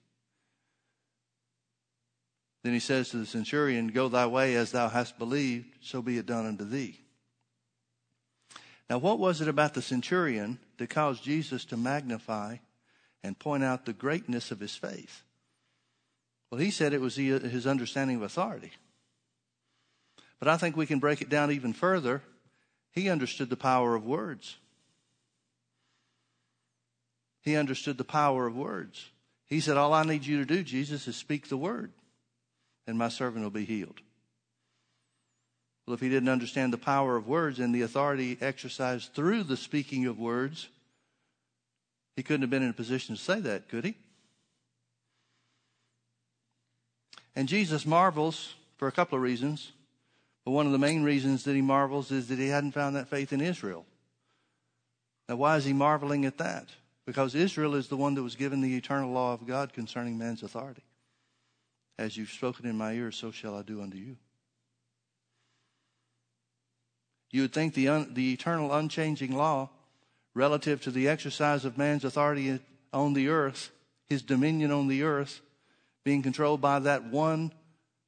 [2.64, 6.18] Then he says to the centurion, Go thy way as thou hast believed, so be
[6.18, 7.00] it done unto thee.
[8.88, 12.56] Now, what was it about the centurion that caused Jesus to magnify
[13.22, 15.22] and point out the greatness of his faith?
[16.50, 18.72] Well, he said it was his understanding of authority.
[20.38, 22.22] But I think we can break it down even further.
[22.90, 24.56] He understood the power of words.
[27.40, 29.10] He understood the power of words.
[29.46, 31.92] He said, All I need you to do, Jesus, is speak the word,
[32.86, 34.00] and my servant will be healed.
[35.86, 39.56] Well, if he didn't understand the power of words and the authority exercised through the
[39.56, 40.68] speaking of words,
[42.16, 43.96] he couldn't have been in a position to say that, could he?
[47.34, 49.72] And Jesus marvels for a couple of reasons.
[50.44, 53.08] But one of the main reasons that he marvels is that he hadn't found that
[53.08, 53.86] faith in Israel.
[55.28, 56.68] Now, why is he marveling at that?
[57.06, 60.42] Because Israel is the one that was given the eternal law of God concerning man's
[60.42, 60.82] authority.
[61.98, 64.16] As you've spoken in my ears, so shall I do unto you.
[67.30, 69.70] You would think the, un, the eternal, unchanging law
[70.34, 72.58] relative to the exercise of man's authority
[72.92, 73.70] on the earth,
[74.06, 75.40] his dominion on the earth,
[76.04, 77.52] being controlled by that one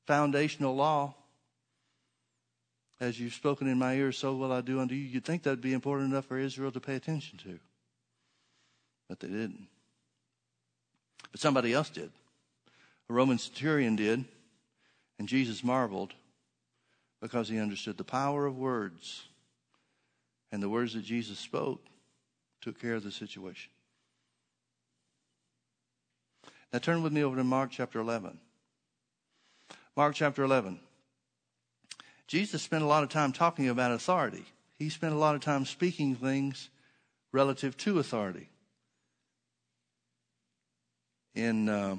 [0.06, 1.14] foundational law,
[3.00, 5.04] as you've spoken in my ears, so will I do unto you.
[5.04, 7.58] You'd think that'd be important enough for Israel to pay attention to.
[9.08, 9.66] But they didn't.
[11.30, 12.10] But somebody else did.
[13.10, 14.24] A Roman centurion did.
[15.18, 16.14] And Jesus marveled
[17.20, 19.24] because he understood the power of words.
[20.50, 21.80] And the words that Jesus spoke
[22.64, 23.70] took care of the situation.
[26.72, 28.38] Now turn with me over to Mark chapter 11.
[29.94, 30.80] Mark chapter 11.
[32.26, 34.46] Jesus spent a lot of time talking about authority.
[34.78, 36.70] He spent a lot of time speaking things
[37.32, 38.48] relative to authority.
[41.34, 41.96] In uh,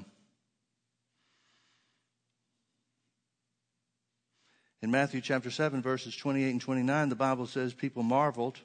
[4.82, 8.58] in Matthew chapter 7, verses 28 and 29, the Bible says people marveled,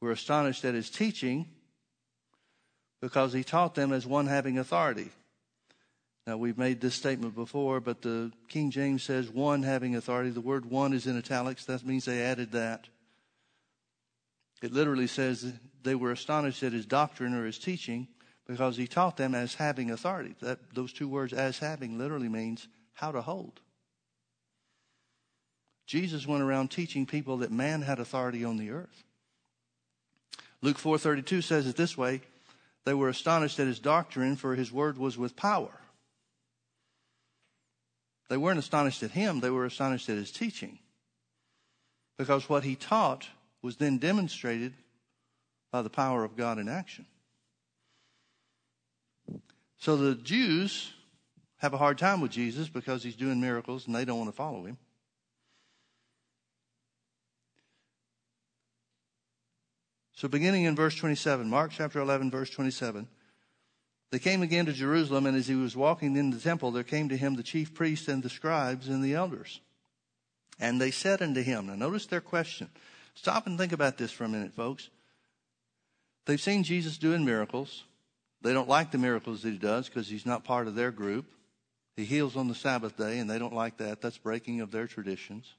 [0.00, 1.46] were astonished at his teaching,
[3.00, 5.10] because he taught them as one having authority.
[6.26, 10.30] Now, we've made this statement before, but the King James says one having authority.
[10.30, 11.64] The word one is in italics.
[11.64, 12.86] That means they added that.
[14.60, 18.08] It literally says they were astonished at his doctrine or his teaching
[18.46, 20.34] because he taught them as having authority.
[20.40, 23.60] That, those two words, as having, literally means how to hold.
[25.86, 29.04] Jesus went around teaching people that man had authority on the earth.
[30.62, 32.20] Luke 4:32 says it this way,
[32.84, 35.80] they were astonished at his doctrine for his word was with power.
[38.28, 40.78] They weren't astonished at him, they were astonished at his teaching.
[42.16, 43.28] Because what he taught
[43.62, 44.74] was then demonstrated
[45.70, 47.06] by the power of God in action.
[49.78, 50.92] So the Jews
[51.58, 54.36] have a hard time with Jesus because he's doing miracles and they don't want to
[54.36, 54.78] follow him.
[60.18, 63.06] So, beginning in verse 27, Mark chapter 11, verse 27,
[64.10, 67.08] they came again to Jerusalem, and as he was walking in the temple, there came
[67.10, 69.60] to him the chief priests and the scribes and the elders.
[70.58, 72.68] And they said unto him, now notice their question.
[73.14, 74.90] Stop and think about this for a minute, folks.
[76.26, 77.84] They've seen Jesus doing miracles.
[78.42, 81.26] They don't like the miracles that he does because he's not part of their group.
[81.94, 84.00] He heals on the Sabbath day, and they don't like that.
[84.00, 85.54] That's breaking of their traditions.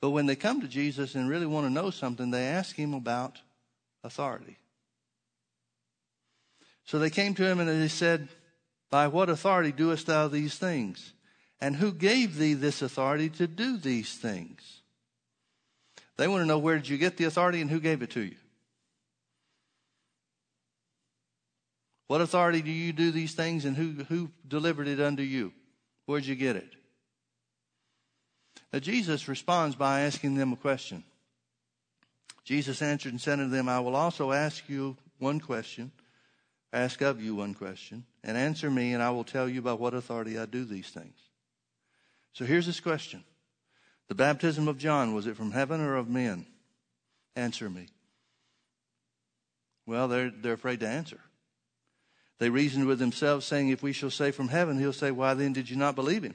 [0.00, 2.94] But when they come to Jesus and really want to know something, they ask him
[2.94, 3.40] about
[4.04, 4.58] authority.
[6.84, 8.28] So they came to him and they said,
[8.90, 11.12] By what authority doest thou these things?
[11.60, 14.82] And who gave thee this authority to do these things?
[16.16, 18.20] They want to know where did you get the authority and who gave it to
[18.20, 18.36] you?
[22.06, 25.52] What authority do you do these things and who, who delivered it unto you?
[26.06, 26.74] Where'd you get it?
[28.72, 31.04] Now, Jesus responds by asking them a question.
[32.44, 35.90] Jesus answered and said unto them, I will also ask you one question,
[36.72, 39.94] ask of you one question, and answer me, and I will tell you by what
[39.94, 41.16] authority I do these things.
[42.32, 43.24] So here's this question
[44.08, 46.46] The baptism of John, was it from heaven or of men?
[47.36, 47.88] Answer me.
[49.86, 51.20] Well, they're, they're afraid to answer.
[52.38, 55.52] They reasoned with themselves, saying, If we shall say from heaven, he'll say, Why then
[55.52, 56.34] did you not believe him?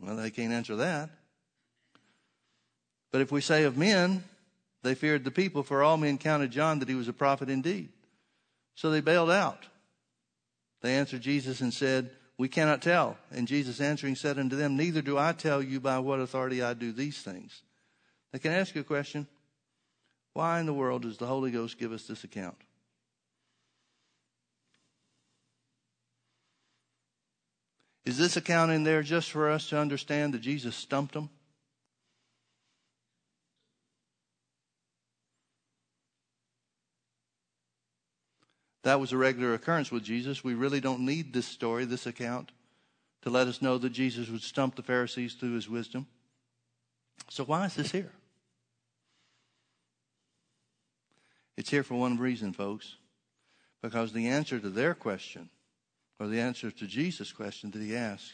[0.00, 1.10] Well, they can't answer that.
[3.10, 4.24] But if we say of men,
[4.82, 7.88] they feared the people, for all men counted John that he was a prophet indeed.
[8.74, 9.66] So they bailed out.
[10.82, 13.16] They answered Jesus and said, We cannot tell.
[13.32, 16.74] And Jesus answering said unto them, Neither do I tell you by what authority I
[16.74, 17.62] do these things.
[18.32, 19.26] They can ask you a question.
[20.34, 22.56] Why in the world does the Holy Ghost give us this account?
[28.04, 31.30] Is this account in there just for us to understand that Jesus stumped them?
[38.84, 40.42] That was a regular occurrence with Jesus.
[40.42, 42.52] We really don't need this story, this account,
[43.22, 46.06] to let us know that Jesus would stump the Pharisees through his wisdom.
[47.28, 48.12] So, why is this here?
[51.58, 52.94] It's here for one reason, folks.
[53.82, 55.50] Because the answer to their question
[56.18, 58.32] or the answer to Jesus' question that he asked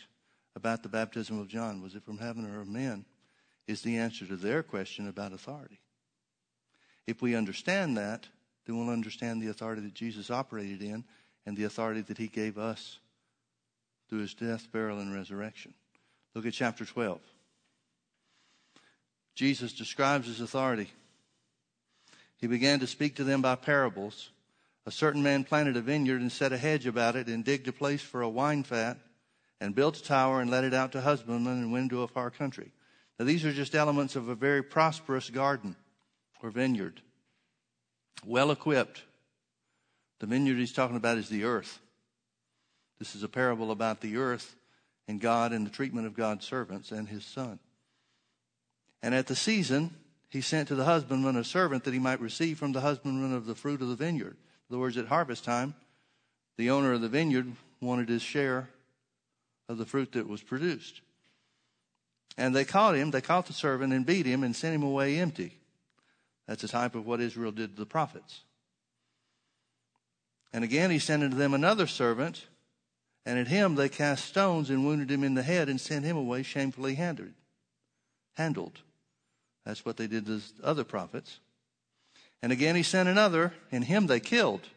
[0.56, 3.04] about the baptism of John, was it from heaven or of men,
[3.66, 5.80] is the answer to their question about authority.
[7.06, 8.26] If we understand that,
[8.64, 11.04] then we'll understand the authority that Jesus operated in
[11.44, 12.98] and the authority that he gave us
[14.08, 15.74] through his death, burial, and resurrection.
[16.34, 17.20] Look at chapter 12.
[19.34, 20.90] Jesus describes his authority.
[22.36, 24.30] He began to speak to them by parables
[24.86, 27.72] a certain man planted a vineyard and set a hedge about it and digged a
[27.72, 28.98] place for a wine fat
[29.60, 32.30] and built a tower and let it out to husbandmen and went into a far
[32.30, 32.70] country.
[33.18, 35.76] Now, these are just elements of a very prosperous garden
[36.42, 37.00] or vineyard,
[38.26, 39.02] well equipped.
[40.20, 41.80] The vineyard he's talking about is the earth.
[42.98, 44.54] This is a parable about the earth
[45.08, 47.58] and God and the treatment of God's servants and his son.
[49.02, 49.94] And at the season,
[50.28, 53.46] he sent to the husbandman a servant that he might receive from the husbandman of
[53.46, 54.36] the fruit of the vineyard.
[54.68, 55.74] In other words, at harvest time,
[56.56, 58.68] the owner of the vineyard wanted his share
[59.68, 61.00] of the fruit that was produced.
[62.36, 65.18] And they caught him, they caught the servant and beat him and sent him away
[65.18, 65.58] empty.
[66.46, 68.40] That's a type of what Israel did to the prophets.
[70.52, 72.46] And again he sent unto them another servant,
[73.26, 76.16] and at him they cast stones and wounded him in the head and sent him
[76.16, 77.32] away shamefully handled.
[78.34, 78.80] Handled.
[79.64, 81.38] That's what they did to the other prophets.
[82.44, 84.68] And again he sent another, and him they killed.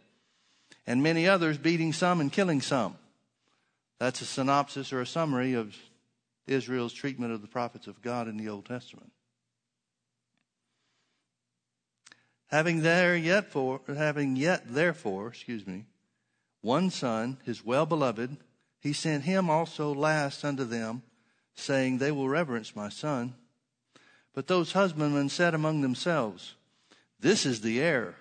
[0.88, 2.96] And many others, beating some and killing some.
[4.00, 5.76] That's a synopsis or a summary of
[6.48, 9.12] Israel's treatment of the prophets of God in the Old Testament.
[12.52, 15.88] Having there yet for having yet therefore, excuse me,
[16.62, 18.38] one son, his well beloved,
[18.80, 21.02] he sent him also last unto them,
[21.54, 23.36] saying, They will reverence my son.
[24.34, 26.54] But those husbandmen said among themselves,
[27.20, 28.16] This is the heir.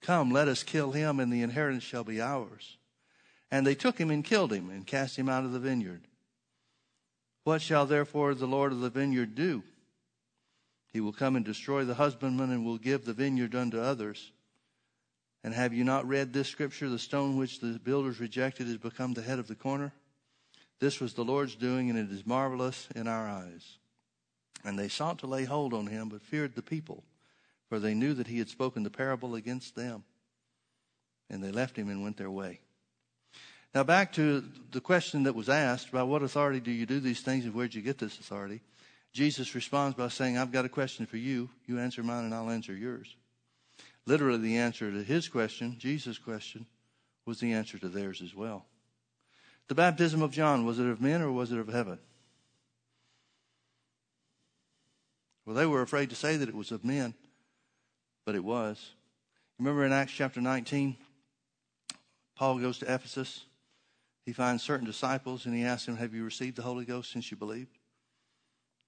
[0.00, 2.76] Come, let us kill him, and the inheritance shall be ours.
[3.50, 6.06] And they took him and killed him, and cast him out of the vineyard.
[7.44, 9.62] What shall therefore the Lord of the vineyard do?
[10.92, 14.32] He will come and destroy the husbandman and will give the vineyard unto others.
[15.42, 16.88] And have you not read this scripture?
[16.88, 19.92] The stone which the builders rejected has become the head of the corner.
[20.78, 23.78] This was the Lord's doing, and it is marvelous in our eyes.
[24.64, 27.02] And they sought to lay hold on him, but feared the people,
[27.72, 30.04] for they knew that he had spoken the parable against them.
[31.30, 32.60] And they left him and went their way.
[33.74, 37.22] Now, back to the question that was asked by what authority do you do these
[37.22, 38.60] things and where'd you get this authority?
[39.14, 41.48] Jesus responds by saying, I've got a question for you.
[41.64, 43.16] You answer mine and I'll answer yours.
[44.04, 46.66] Literally, the answer to his question, Jesus' question,
[47.24, 48.66] was the answer to theirs as well.
[49.68, 51.98] The baptism of John, was it of men or was it of heaven?
[55.46, 57.14] Well, they were afraid to say that it was of men,
[58.24, 58.92] but it was.
[59.58, 60.96] Remember in Acts chapter 19,
[62.36, 63.44] Paul goes to Ephesus.
[64.24, 67.30] He finds certain disciples and he asks them, Have you received the Holy Ghost since
[67.30, 67.76] you believed?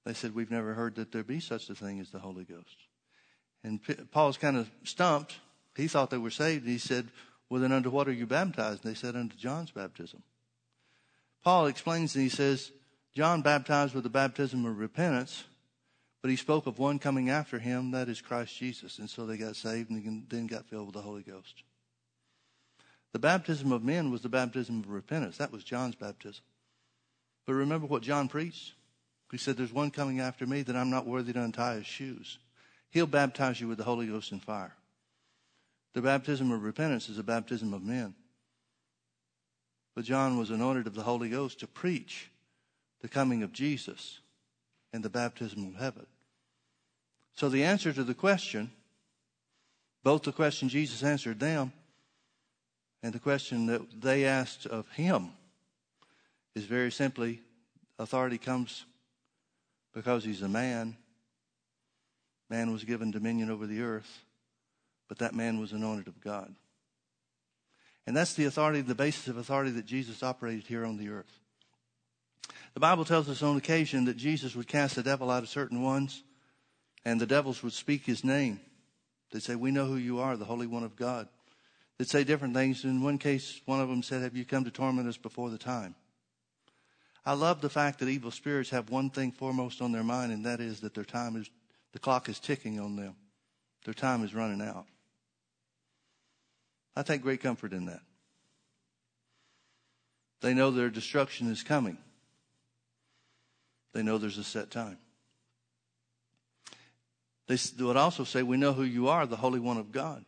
[0.05, 2.76] They said, We've never heard that there be such a thing as the Holy Ghost.
[3.62, 3.80] And
[4.11, 5.39] Paul's kind of stumped.
[5.76, 6.64] He thought they were saved.
[6.64, 7.09] And he said,
[7.49, 8.85] Well, then unto what are you baptized?
[8.85, 10.22] And they said, Unto John's baptism.
[11.43, 12.72] Paul explains and he says,
[13.14, 15.45] John baptized with the baptism of repentance,
[16.25, 18.99] but he spoke of one coming after him, that is Christ Jesus.
[18.99, 21.62] And so they got saved and then got filled with the Holy Ghost.
[23.12, 25.37] The baptism of men was the baptism of repentance.
[25.37, 26.43] That was John's baptism.
[27.47, 28.72] But remember what John preached?
[29.33, 32.39] He said, There's one coming after me that I'm not worthy to untie his shoes.
[32.89, 34.72] He'll baptize you with the Holy Ghost and fire.
[35.93, 38.14] The baptism of repentance is a baptism of men.
[39.95, 42.31] But John was anointed of the Holy Ghost to preach
[43.03, 44.20] the coming of Jesus
[44.95, 46.07] and the baptism of heaven.
[47.35, 48.70] So the answer to the question,
[50.03, 51.72] both the question Jesus answered them
[53.03, 55.30] and the question that they asked of him,
[56.55, 57.41] is very simply
[57.99, 58.85] authority comes
[59.93, 60.97] because he's a man.
[62.49, 64.24] Man was given dominion over the earth,
[65.09, 66.55] but that man was anointed of God.
[68.07, 71.41] And that's the authority, the basis of authority that Jesus operated here on the earth.
[72.74, 75.82] The Bible tells us on occasion that Jesus would cast the devil out of certain
[75.82, 76.22] ones,
[77.05, 78.61] and the devils would speak his name.
[79.30, 81.28] They'd say, We know who you are, the Holy One of God.
[81.98, 82.84] They'd say different things.
[82.84, 85.59] In one case, one of them said, Have you come to torment us before the
[85.59, 85.94] time?
[87.26, 90.44] I love the fact that evil spirits have one thing foremost on their mind, and
[90.44, 91.48] that is that their time is,
[91.92, 93.16] the clock is ticking on them.
[93.84, 94.86] Their time is running out.
[96.96, 98.02] I take great comfort in that.
[100.40, 101.96] They know their destruction is coming.
[103.94, 104.98] They know there's a set time.
[107.47, 110.24] They would also say, We know who you are, the Holy One of God.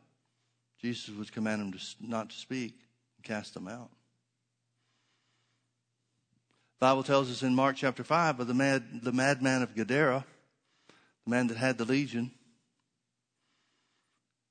[0.81, 2.75] Jesus would command them to not to speak
[3.17, 3.91] and cast them out.
[6.79, 10.27] The Bible tells us in Mark chapter 5 of the, mad, the madman of Gadara,
[11.25, 12.31] the man that had the legion.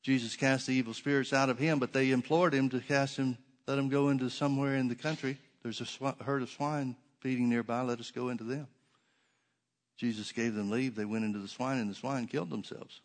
[0.01, 3.37] Jesus cast the evil spirits out of him, but they implored him to cast him,
[3.67, 5.37] let him go into somewhere in the country.
[5.61, 7.81] There's a sw- herd of swine feeding nearby.
[7.81, 8.67] Let us go into them.
[9.97, 10.95] Jesus gave them leave.
[10.95, 13.01] They went into the swine, and the swine killed themselves.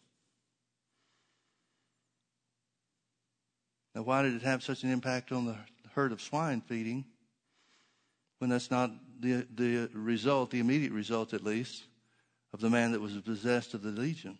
[3.94, 5.56] Now, why did it have such an impact on the
[5.94, 7.04] herd of swine feeding
[8.38, 11.84] when that's not the, the result, the immediate result at least,
[12.52, 14.38] of the man that was possessed of the legion?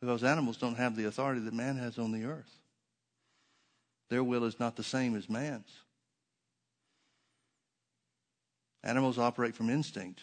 [0.00, 2.60] Because animals don't have the authority that man has on the earth.
[4.08, 5.70] Their will is not the same as man's.
[8.84, 10.20] Animals operate from instinct.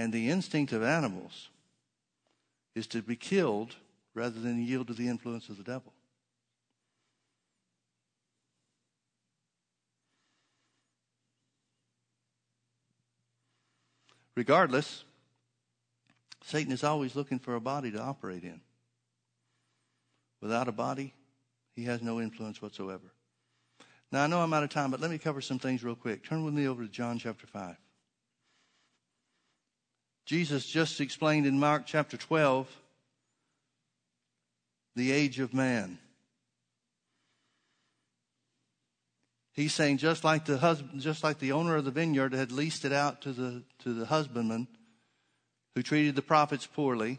[0.00, 1.50] And the instinct of animals
[2.74, 3.76] is to be killed
[4.14, 5.92] rather than yield to the influence of the devil.
[14.34, 15.04] Regardless,
[16.44, 18.62] Satan is always looking for a body to operate in.
[20.40, 21.12] Without a body,
[21.76, 23.12] he has no influence whatsoever.
[24.10, 26.24] Now, I know I'm out of time, but let me cover some things real quick.
[26.24, 27.76] Turn with me over to John chapter 5.
[30.30, 32.68] Jesus just explained in Mark chapter 12
[34.94, 35.98] the age of man.
[39.54, 42.84] He's saying just like the husband, just like the owner of the vineyard had leased
[42.84, 44.68] it out to the to the husbandman
[45.74, 47.18] who treated the prophets poorly,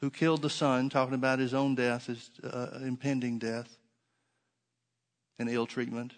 [0.00, 3.78] who killed the son, talking about his own death, his uh, impending death
[5.38, 6.14] and ill treatment.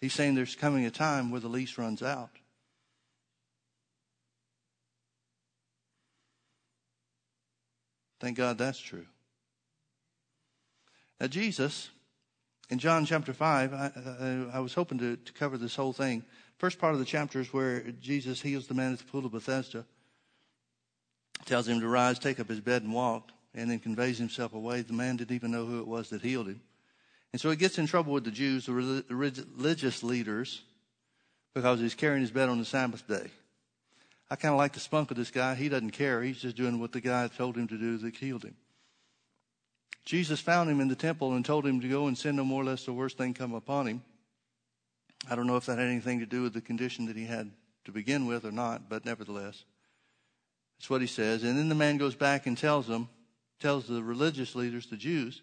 [0.00, 2.30] He's saying there's coming a time where the lease runs out.
[8.20, 9.06] Thank God that's true.
[11.20, 11.90] Now, Jesus,
[12.70, 16.24] in John chapter 5, I, I, I was hoping to, to, cover this whole thing.
[16.58, 19.32] First part of the chapter is where Jesus heals the man at the pool of
[19.32, 19.84] Bethesda,
[21.44, 24.82] tells him to rise, take up his bed, and walk, and then conveys himself away.
[24.82, 26.60] The man didn't even know who it was that healed him.
[27.32, 30.62] And so he gets in trouble with the Jews, the religious leaders,
[31.52, 33.30] because he's carrying his bed on the Sabbath day.
[34.34, 35.54] I kind of like the spunk of this guy.
[35.54, 36.20] He doesn't care.
[36.20, 38.56] He's just doing what the guy told him to do that healed him.
[40.04, 42.64] Jesus found him in the temple and told him to go and sin no more
[42.64, 44.02] lest the worst thing come upon him.
[45.30, 47.52] I don't know if that had anything to do with the condition that he had
[47.84, 49.62] to begin with or not, but nevertheless,
[50.80, 51.44] that's what he says.
[51.44, 53.08] And then the man goes back and tells them,
[53.60, 55.42] tells the religious leaders, the Jews,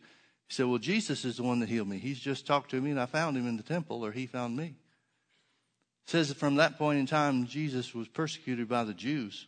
[0.49, 1.97] he said, Well, Jesus is the one that healed me.
[1.97, 4.57] He's just talked to me and I found him in the temple, or he found
[4.57, 4.75] me.
[6.12, 9.47] It says that from that point in time, Jesus was persecuted by the Jews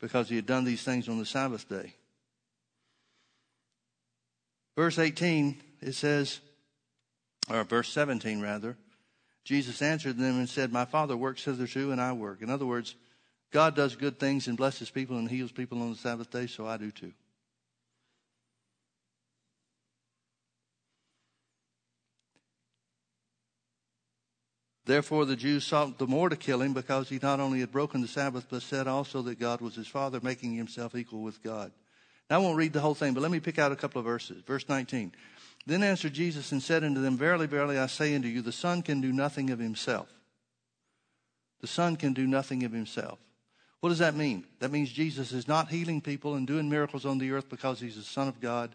[0.00, 1.92] because he had done these things on the Sabbath day.
[4.74, 6.40] Verse 18, it says,
[7.50, 8.78] or verse 17 rather,
[9.44, 12.40] Jesus answered them and said, My Father works hitherto, and I work.
[12.40, 12.94] In other words,
[13.52, 16.66] God does good things and blesses people and heals people on the Sabbath day, so
[16.66, 17.12] I do too.
[24.86, 28.02] Therefore, the Jews sought the more to kill him because he not only had broken
[28.02, 31.72] the Sabbath, but said also that God was his Father, making himself equal with God.
[32.28, 34.04] Now, I won't read the whole thing, but let me pick out a couple of
[34.04, 34.42] verses.
[34.46, 35.12] Verse 19.
[35.66, 38.82] Then answered Jesus and said unto them, Verily, verily, I say unto you, the Son
[38.82, 40.08] can do nothing of himself.
[41.62, 43.18] The Son can do nothing of himself.
[43.80, 44.44] What does that mean?
[44.60, 47.96] That means Jesus is not healing people and doing miracles on the earth because he's
[47.96, 48.74] the Son of God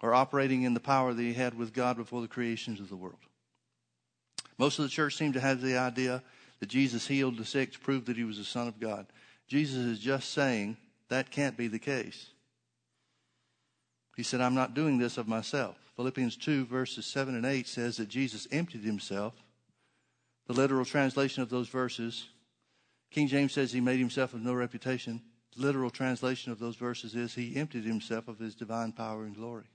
[0.00, 2.96] or operating in the power that he had with God before the creations of the
[2.96, 3.16] world.
[4.62, 6.22] Most of the church seem to have the idea
[6.60, 9.06] that Jesus healed the sick to prove that he was the Son of God.
[9.48, 10.76] Jesus is just saying
[11.08, 12.28] that can't be the case.
[14.16, 15.74] He said, I'm not doing this of myself.
[15.96, 19.34] Philippians 2, verses 7 and 8 says that Jesus emptied himself.
[20.46, 22.28] The literal translation of those verses,
[23.10, 25.22] King James says he made himself of no reputation.
[25.56, 29.34] The literal translation of those verses is he emptied himself of his divine power and
[29.34, 29.66] glory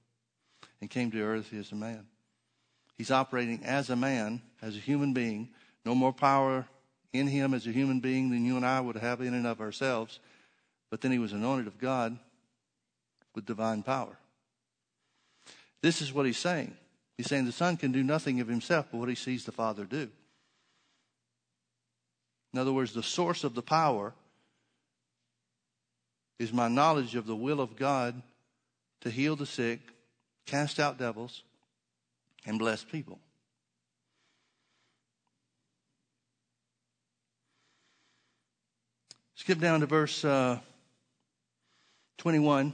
[0.80, 2.06] and came to earth as a man.
[2.98, 5.50] He's operating as a man, as a human being,
[5.86, 6.68] no more power
[7.14, 9.62] in him as a human being than you and I would have in and of
[9.62, 10.20] ourselves.
[10.90, 12.18] But then he was anointed of God
[13.36, 14.18] with divine power.
[15.82, 16.76] This is what he's saying.
[17.18, 19.86] He's saying the Son can do nothing of himself but what he sees the Father
[19.86, 20.10] do.
[22.54, 24.14] In other words, the source of the power
[26.40, 28.22] is my knowledge of the will of God
[29.02, 29.80] to heal the sick,
[30.46, 31.44] cast out devils,
[32.48, 33.20] and bless people.
[39.36, 40.60] Skip down to verse uh,
[42.18, 42.74] 21.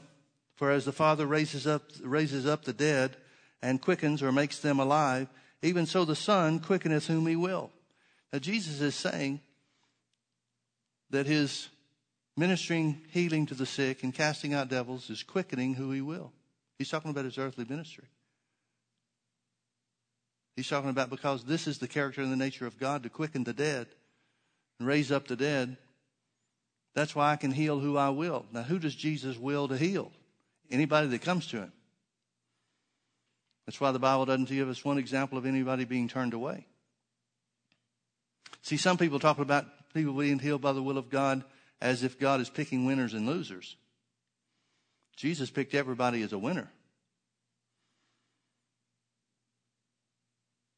[0.55, 3.17] For as the Father raises up, raises up the dead
[3.61, 5.27] and quickens or makes them alive,
[5.61, 7.71] even so the Son quickeneth whom he will.
[8.31, 9.41] Now, Jesus is saying
[11.09, 11.69] that his
[12.37, 16.31] ministering healing to the sick and casting out devils is quickening who he will.
[16.77, 18.05] He's talking about his earthly ministry.
[20.55, 23.43] He's talking about because this is the character and the nature of God to quicken
[23.43, 23.87] the dead
[24.79, 25.77] and raise up the dead.
[26.93, 28.45] That's why I can heal who I will.
[28.51, 30.11] Now, who does Jesus will to heal?
[30.69, 31.71] Anybody that comes to him.
[33.65, 36.67] That's why the Bible doesn't give us one example of anybody being turned away.
[38.61, 41.43] See, some people talk about people being healed by the will of God
[41.81, 43.75] as if God is picking winners and losers.
[45.15, 46.71] Jesus picked everybody as a winner.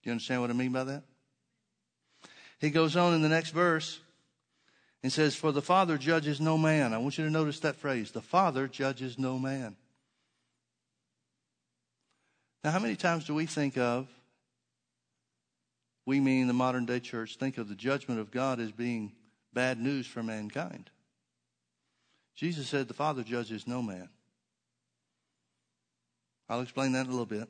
[0.05, 1.03] Do you understand what I mean by that?
[2.59, 3.99] He goes on in the next verse
[5.01, 6.93] and says, For the Father judges no man.
[6.93, 8.11] I want you to notice that phrase.
[8.11, 9.75] The Father judges no man.
[12.63, 14.07] Now, how many times do we think of,
[16.05, 19.11] we mean the modern day church, think of the judgment of God as being
[19.53, 20.91] bad news for mankind?
[22.35, 24.09] Jesus said the Father judges no man.
[26.47, 27.49] I'll explain that in a little bit.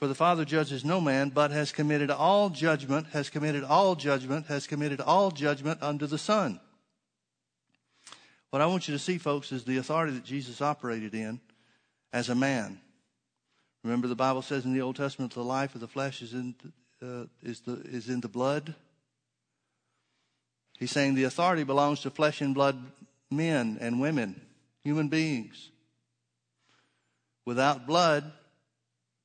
[0.00, 4.46] For the Father judges no man, but has committed all judgment, has committed all judgment,
[4.46, 6.58] has committed all judgment unto the Son.
[8.48, 11.38] What I want you to see, folks, is the authority that Jesus operated in
[12.14, 12.80] as a man.
[13.84, 16.54] Remember, the Bible says in the Old Testament, the life of the flesh is in,
[17.02, 18.74] uh, is, the, is in the blood.
[20.78, 22.82] He's saying the authority belongs to flesh and blood
[23.30, 24.40] men and women,
[24.82, 25.68] human beings.
[27.44, 28.32] Without blood,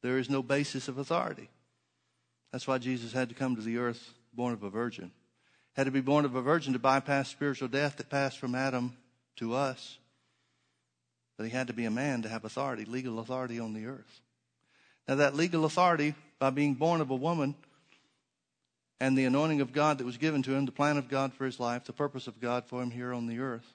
[0.05, 1.49] there is no basis of authority.
[2.51, 5.11] That's why Jesus had to come to the earth born of a virgin.
[5.73, 8.95] Had to be born of a virgin to bypass spiritual death that passed from Adam
[9.37, 9.97] to us.
[11.37, 14.21] But he had to be a man to have authority, legal authority on the earth.
[15.07, 17.55] Now, that legal authority, by being born of a woman,
[18.99, 21.45] and the anointing of God that was given to him, the plan of God for
[21.45, 23.73] his life, the purpose of God for him here on the earth.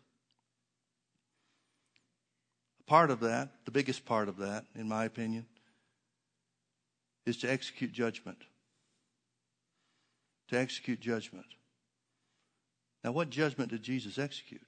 [2.81, 5.45] A part of that, the biggest part of that, in my opinion,
[7.31, 8.39] is to execute judgment.
[10.49, 11.47] To execute judgment.
[13.03, 14.61] Now, what judgment did Jesus execute?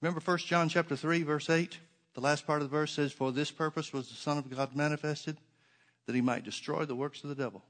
[0.00, 1.78] Remember 1 John chapter 3, verse 8?
[2.14, 4.74] The last part of the verse says, For this purpose was the Son of God
[4.74, 5.36] manifested,
[6.06, 7.62] that he might destroy the works of the devil.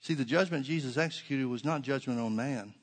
[0.00, 2.74] See, the judgment Jesus executed was not judgment on man.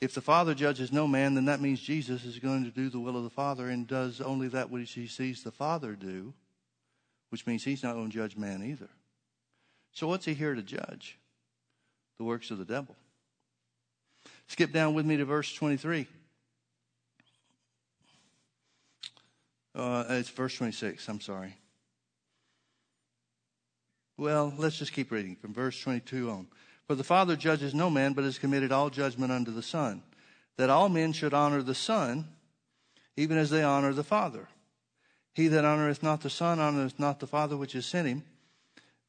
[0.00, 2.98] If the Father judges no man, then that means Jesus is going to do the
[2.98, 6.34] will of the Father and does only that which he sees the Father do,
[7.30, 8.88] which means he's not going to judge man either.
[9.92, 11.18] So, what's he here to judge?
[12.18, 12.96] The works of the devil.
[14.48, 16.06] Skip down with me to verse 23.
[19.74, 21.56] Uh, it's verse 26, I'm sorry.
[24.16, 26.46] Well, let's just keep reading from verse 22 on.
[26.86, 30.02] For the Father judges no man, but has committed all judgment unto the Son,
[30.56, 32.28] that all men should honor the Son,
[33.16, 34.48] even as they honor the Father.
[35.34, 38.22] He that honoreth not the Son honoreth not the Father which has sent him.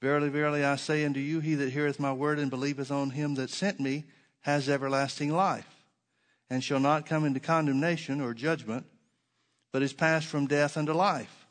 [0.02, 3.36] Verily, verily, I say unto you, he that heareth my word and believeth on him
[3.36, 4.06] that sent me
[4.42, 5.86] has everlasting life,
[6.50, 8.86] and shall not come into condemnation or judgment,
[9.72, 11.46] but is passed from death unto life.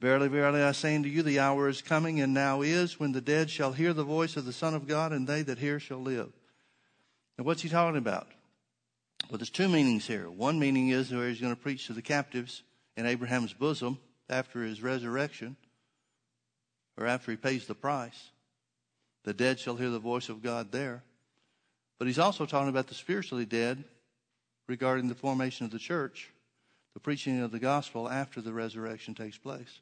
[0.00, 3.20] Verily, verily, I say unto you, the hour is coming, and now is, when the
[3.20, 6.00] dead shall hear the voice of the Son of God, and they that hear shall
[6.00, 6.32] live.
[7.38, 8.26] Now, what's he talking about?
[9.30, 10.28] Well, there's two meanings here.
[10.28, 12.62] One meaning is where he's going to preach to the captives
[12.96, 15.56] in Abraham's bosom after his resurrection,
[16.96, 18.30] or after he pays the price.
[19.24, 21.02] The dead shall hear the voice of God there.
[21.98, 23.84] But he's also talking about the spiritually dead
[24.66, 26.30] regarding the formation of the church,
[26.94, 29.80] the preaching of the gospel after the resurrection takes place.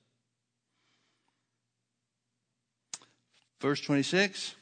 [3.61, 4.55] Verse 26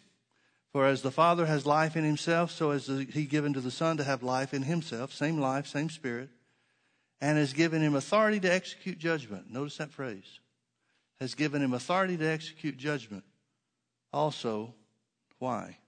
[0.73, 3.97] For as the Father has life in himself, so has he given to the Son
[3.97, 6.31] to have life in himself, same life, same spirit,
[7.21, 9.51] and has given him authority to execute judgment.
[9.51, 10.41] Notice that phrase.
[11.21, 13.25] Has given him authority to execute judgment.
[14.13, 14.75] Also,
[15.39, 15.79] why?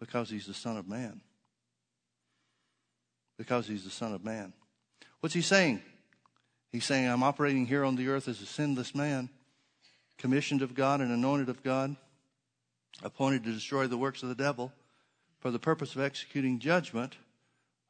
[0.00, 1.20] Because he's the Son of Man.
[3.36, 4.52] Because he's the Son of Man.
[5.20, 5.82] What's he saying?
[6.70, 9.30] He's saying, I'm operating here on the earth as a sinless man,
[10.18, 11.96] commissioned of God and anointed of God
[13.02, 14.72] appointed to destroy the works of the devil
[15.38, 17.16] for the purpose of executing judgment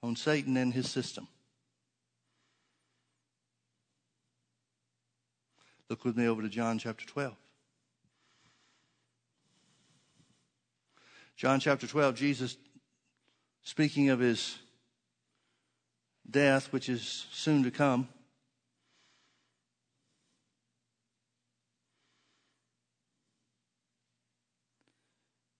[0.02, 1.28] on Satan and his system.
[5.90, 7.34] Look with me over to John chapter 12.
[11.36, 12.56] John chapter 12, Jesus
[13.62, 14.58] speaking of his
[16.28, 18.08] death, which is soon to come.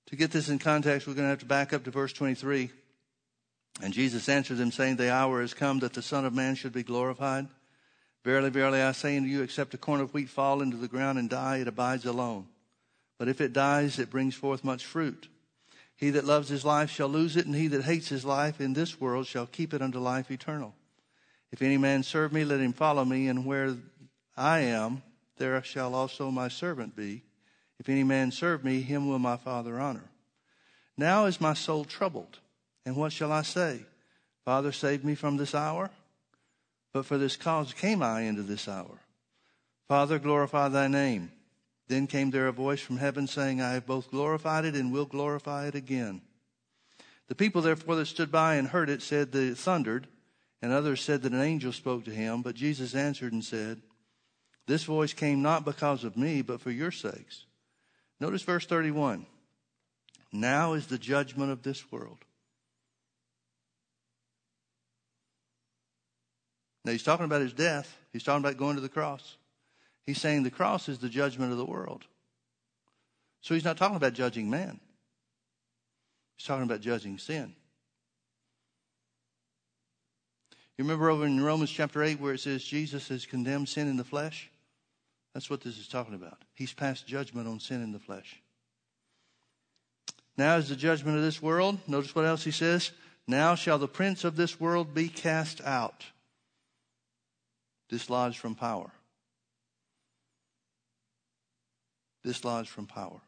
[0.07, 2.71] To get this in context, we're going to have to back up to verse 23.
[3.83, 6.73] And Jesus answered them, saying, The hour is come that the Son of Man should
[6.73, 7.47] be glorified.
[8.29, 11.19] Verily, verily, I say unto you, except a corn of wheat fall into the ground
[11.19, 12.47] and die, it abides alone.
[13.17, 15.29] But if it dies, it brings forth much fruit.
[15.97, 18.75] He that loves his life shall lose it, and he that hates his life in
[18.75, 20.75] this world shall keep it unto life eternal.
[21.53, 23.75] If any man serve me, let him follow me, and where
[24.37, 25.03] I am,
[25.39, 27.23] there shall also my servant be.
[27.81, 30.11] If any man serve me, him will my Father honor.
[30.99, 32.41] Now is my soul troubled,
[32.85, 33.87] and what shall I say?
[34.45, 35.91] Father, save me from this hour.
[36.93, 39.01] But for this cause came I into this hour.
[39.89, 41.33] Father, glorify thy name.
[41.89, 45.07] Then came there a voice from heaven saying, I have both glorified it and will
[45.07, 46.21] glorify it again.
[47.29, 50.07] The people therefore that stood by and heard it said that it thundered,
[50.61, 52.43] and others said that an angel spoke to him.
[52.43, 53.81] But Jesus answered and said,
[54.67, 57.45] This voice came not because of me, but for your sakes.
[58.21, 59.27] Notice verse 31.
[60.33, 62.19] Now is the judgment of this world.
[66.89, 67.99] Now he's talking about his death.
[68.15, 69.37] He's talking about going to the cross.
[70.07, 72.07] He's saying the cross is the judgment of the world.
[73.43, 74.81] So he's not talking about judging man.
[76.39, 77.55] He's talking about judging sin.
[80.79, 83.99] You remember over in Romans chapter 8 where it says Jesus has condemned sin in
[83.99, 84.51] the flesh?
[85.35, 86.39] That's what this is talking about.
[86.55, 88.41] He's passed judgment on sin in the flesh.
[90.39, 91.81] Now is the judgment of this world.
[91.87, 92.93] Notice what else he says.
[93.27, 96.07] Now shall the prince of this world be cast out,
[97.89, 98.91] dislodged from power.
[102.25, 103.21] Dislodged from power.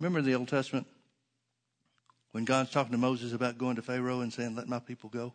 [0.00, 0.86] Remember the Old Testament
[2.32, 5.32] when God's talking to Moses about going to Pharaoh and saying, Let my people go?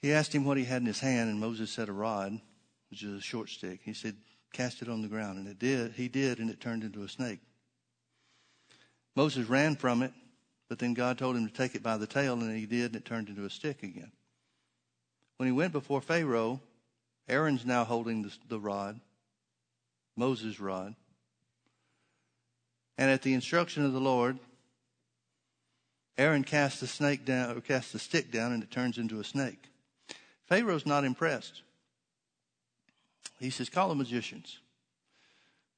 [0.00, 2.38] He asked him what he had in his hand, and Moses said, A rod,
[2.90, 3.80] which is a short stick.
[3.82, 4.16] He said,
[4.52, 5.38] Cast it on the ground.
[5.38, 5.92] And it did.
[5.92, 7.40] He did, and it turned into a snake.
[9.18, 10.12] Moses ran from it,
[10.68, 12.94] but then God told him to take it by the tail, and he did, and
[12.94, 14.12] it turned into a stick again.
[15.38, 16.60] When he went before Pharaoh,
[17.28, 19.00] Aaron's now holding the, the rod,
[20.16, 20.94] Moses' rod.
[22.96, 24.38] And at the instruction of the Lord,
[26.16, 29.24] Aaron casts the snake down, or cast the stick down, and it turns into a
[29.24, 29.64] snake.
[30.46, 31.62] Pharaoh's not impressed.
[33.40, 34.60] He says, "Call the magicians."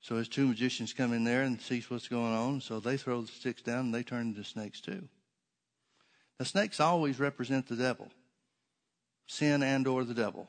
[0.01, 2.61] So his two magicians come in there and sees what's going on.
[2.61, 5.09] So they throw the sticks down, and they turn into snakes too.
[6.39, 8.09] The snakes always represent the devil,
[9.27, 10.49] sin and or the devil.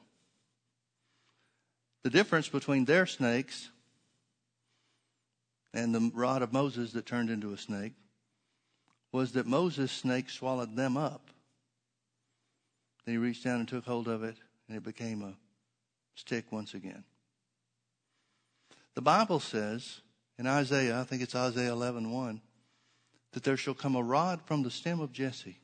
[2.03, 3.69] The difference between their snakes
[5.73, 7.93] and the rod of Moses that turned into a snake
[9.11, 11.29] was that Moses' snake swallowed them up.
[13.05, 14.37] Then he reached down and took hold of it,
[14.67, 15.33] and it became a
[16.15, 17.03] stick once again.
[18.93, 20.01] The Bible says
[20.37, 22.41] in Isaiah, I think it's Isaiah 11:1,
[23.31, 25.59] that there shall come a rod from the stem of Jesse.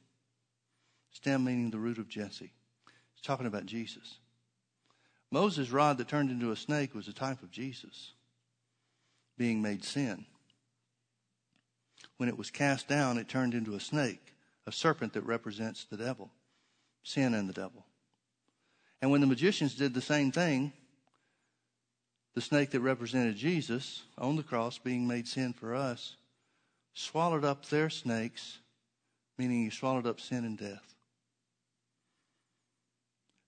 [1.11, 2.53] Stem meaning the root of Jesse.
[3.13, 4.19] It's talking about Jesus.
[5.32, 8.13] Moses' rod that turned into a snake was a type of Jesus
[9.38, 10.25] being made sin.
[12.17, 15.97] When it was cast down, it turned into a snake, a serpent that represents the
[15.97, 16.32] devil,
[17.03, 17.86] sin and the devil.
[19.01, 20.73] And when the magicians did the same thing,
[22.38, 26.18] the snake that represented Jesus on the cross, being made sin for us,
[26.94, 28.60] swallowed up their snakes,
[29.40, 30.94] meaning he swallowed up sin and death.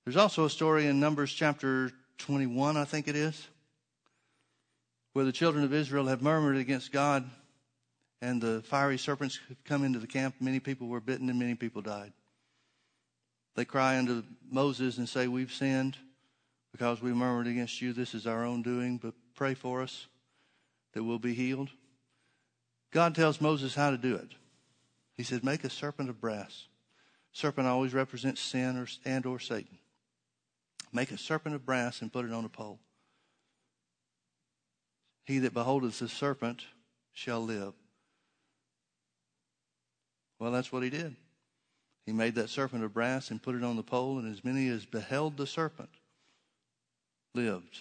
[0.04, 3.48] There's also a story in Numbers chapter 21, I think it is,
[5.14, 7.30] where the children of Israel have murmured against God,
[8.24, 10.34] and the fiery serpents have come into the camp.
[10.40, 12.12] Many people were bitten, and many people died.
[13.56, 15.96] They cry unto Moses and say, We've sinned
[16.72, 17.94] because we murmured against you.
[17.94, 20.08] This is our own doing, but pray for us
[20.94, 21.70] that we'll be healed.
[22.92, 24.34] God tells Moses how to do it.
[25.16, 26.68] He said, Make a serpent of brass.
[27.32, 29.78] Serpent always represents sin or, and or Satan.
[30.92, 32.80] Make a serpent of brass and put it on a pole.
[35.24, 36.66] He that beholdeth the serpent
[37.14, 37.74] shall live.
[40.40, 41.16] Well, that's what he did.
[42.06, 44.68] He made that serpent of brass and put it on the pole, and as many
[44.70, 45.90] as beheld the serpent
[47.44, 47.80] lived.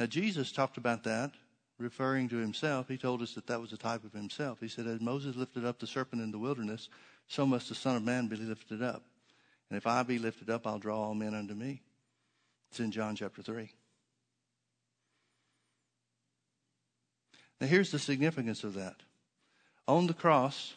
[0.00, 1.32] Now, Jesus talked about that,
[1.78, 2.88] referring to himself.
[2.88, 4.58] He told us that that was a type of himself.
[4.60, 6.88] He said, As Moses lifted up the serpent in the wilderness,
[7.28, 9.04] so must the Son of Man be lifted up.
[9.70, 11.82] And if I be lifted up, I'll draw all men unto me.
[12.70, 13.70] It's in John chapter 3.
[17.60, 18.96] Now, here's the significance of that.
[19.86, 20.74] On the cross,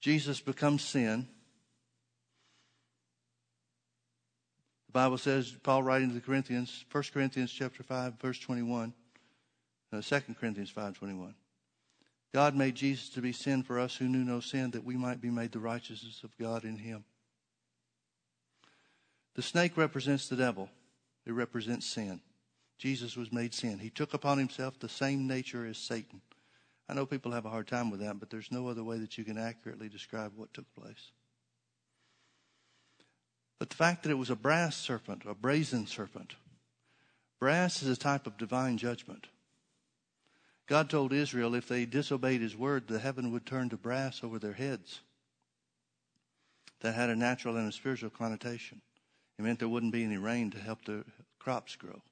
[0.00, 1.28] Jesus becomes sin.
[4.98, 8.92] Bible says, Paul writing to the Corinthians, 1 Corinthians chapter 5, verse 21,
[9.92, 11.36] uh, 2 Corinthians 5, 21.
[12.34, 15.20] God made Jesus to be sin for us who knew no sin, that we might
[15.20, 17.04] be made the righteousness of God in him.
[19.36, 20.68] The snake represents the devil.
[21.24, 22.20] It represents sin.
[22.76, 23.78] Jesus was made sin.
[23.78, 26.22] He took upon himself the same nature as Satan.
[26.88, 29.16] I know people have a hard time with that, but there's no other way that
[29.16, 31.12] you can accurately describe what took place.
[33.58, 36.34] But the fact that it was a brass serpent, a brazen serpent,
[37.40, 39.26] brass is a type of divine judgment.
[40.66, 44.38] God told Israel if they disobeyed his word, the heaven would turn to brass over
[44.38, 45.00] their heads.
[46.80, 48.80] That had a natural and a spiritual connotation.
[49.38, 51.04] It meant there wouldn't be any rain to help the
[51.38, 52.02] crops grow.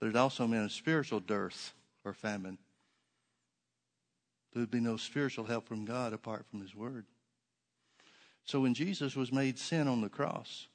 [0.00, 1.72] But it also meant a spiritual dearth
[2.04, 2.58] or famine.
[4.52, 7.06] There would be no spiritual help from God apart from His Word.
[8.46, 10.68] So when Jesus was made sin on the cross,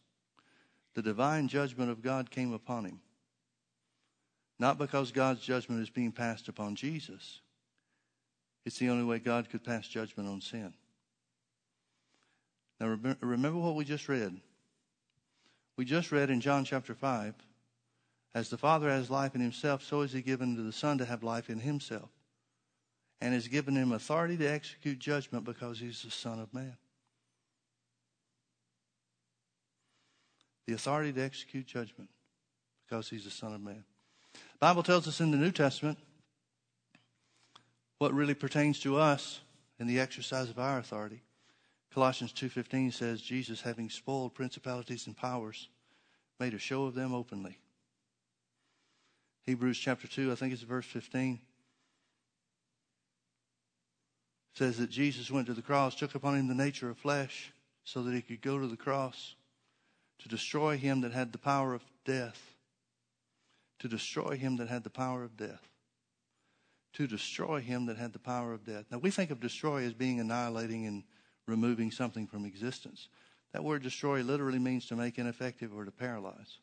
[0.94, 3.00] the divine judgment of God came upon him.
[4.60, 7.42] Not because God's judgment is being passed upon Jesus,
[8.66, 10.74] it's the only way God could pass judgment on sin.
[12.80, 14.40] Now remember what we just read.
[15.78, 17.34] We just read in John chapter 5
[18.36, 21.06] as the Father has life in himself, so is he given to the Son to
[21.06, 22.10] have life in himself.
[23.22, 26.76] And has given him authority to execute judgment because he's the Son of Man.
[30.68, 32.10] The authority to execute judgment
[32.88, 33.84] because he's the Son of Man.
[34.60, 35.98] Bible tells us in the New Testament
[37.98, 39.42] what really pertains to us
[39.80, 41.22] in the exercise of our authority.
[41.94, 45.70] Colossians 2:15 says Jesus having spoiled principalities and powers
[46.40, 47.58] made a show of them openly.
[49.44, 51.42] Hebrews chapter 2, I think it's verse 15
[54.54, 57.54] says that Jesus went to the cross, took upon him the nature of flesh
[57.84, 59.36] so that he could go to the cross
[60.22, 62.56] to destroy him that had the power of death.
[63.80, 65.68] To destroy him that had the power of death.
[66.94, 68.86] To destroy him that had the power of death.
[68.92, 71.04] Now, we think of destroy as being annihilating and
[71.48, 73.08] removing something from existence.
[73.54, 76.60] That word destroy literally means to make ineffective or to paralyze.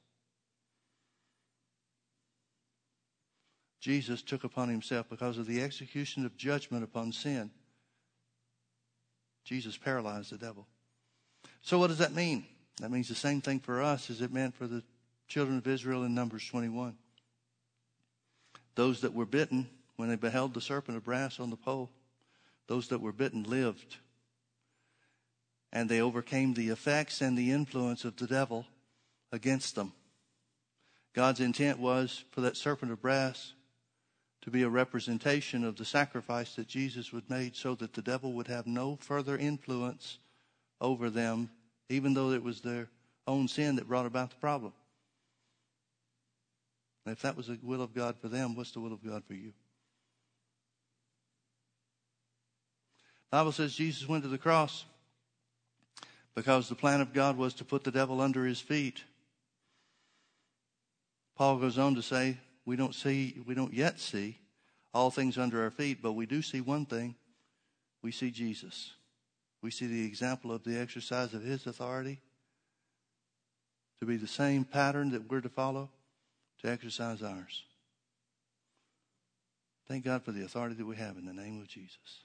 [3.80, 7.50] Jesus took upon himself because of the execution of judgment upon sin.
[9.44, 10.66] Jesus paralyzed the devil.
[11.62, 12.44] So, what does that mean?
[12.80, 14.82] That means the same thing for us as it meant for the
[15.26, 16.96] children of Israel in Numbers 21.
[18.76, 21.90] Those that were bitten when they beheld the serpent of brass on the pole,
[22.68, 23.96] those that were bitten lived.
[25.72, 28.64] And they overcame the effects and the influence of the devil
[29.32, 29.92] against them.
[31.14, 33.54] God's intent was for that serpent of brass
[34.42, 38.32] to be a representation of the sacrifice that Jesus would make so that the devil
[38.34, 40.18] would have no further influence
[40.80, 41.50] over them
[41.88, 42.88] even though it was their
[43.26, 44.72] own sin that brought about the problem.
[47.04, 49.24] And if that was the will of God for them, what's the will of God
[49.24, 49.52] for you?
[53.30, 54.84] The Bible says Jesus went to the cross
[56.34, 59.02] because the plan of God was to put the devil under his feet.
[61.36, 64.38] Paul goes on to say, we don't see, we don't yet see
[64.92, 67.14] all things under our feet, but we do see one thing.
[68.02, 68.92] We see Jesus.
[69.68, 72.22] We see the example of the exercise of his authority
[74.00, 75.90] to be the same pattern that we're to follow
[76.62, 77.64] to exercise ours.
[79.86, 82.22] Thank God for the authority that we have in the name of Jesus.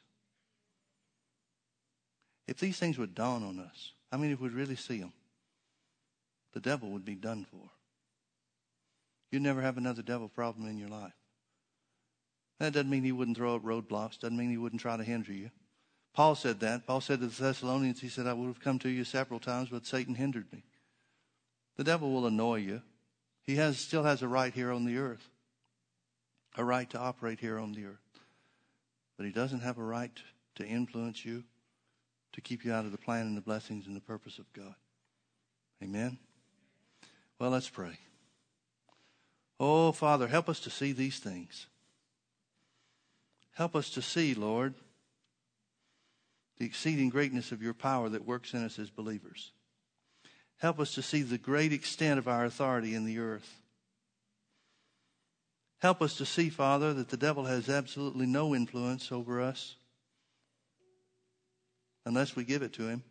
[2.48, 5.12] If these things would dawn on us, I mean, if we'd really see them,
[6.54, 7.70] the devil would be done for.
[9.32, 11.12] You'd never have another devil problem in your life.
[12.62, 15.34] That doesn't mean he wouldn't throw up roadblocks, doesn't mean he wouldn't try to hinder
[15.34, 15.52] you.
[16.14, 16.86] Paul said that.
[16.86, 19.70] Paul said to the Thessalonians, he said, I would have come to you several times,
[19.70, 20.64] but Satan hindered me.
[21.76, 22.82] The devil will annoy you.
[23.42, 25.28] He has, still has a right here on the earth,
[26.56, 27.98] a right to operate here on the earth.
[29.18, 30.12] But he doesn't have a right
[30.56, 31.44] to influence you,
[32.34, 34.76] to keep you out of the plan and the blessings and the purpose of God.
[35.84, 36.20] Amen?
[37.40, 37.98] Well, let's pray.
[39.60, 41.68] Oh, Father, help us to see these things.
[43.54, 44.76] Help us to see, Lord,
[46.58, 49.52] the exceeding greatness of your power that works in us as believers.
[50.58, 53.62] Help us to see the great extent of our authority in the earth.
[55.80, 59.76] Help us to see, Father, that the devil has absolutely no influence over us
[62.06, 63.04] unless we give it to him.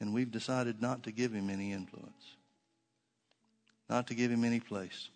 [0.00, 2.36] And we've decided not to give him any influence,
[3.88, 5.08] not to give him any place.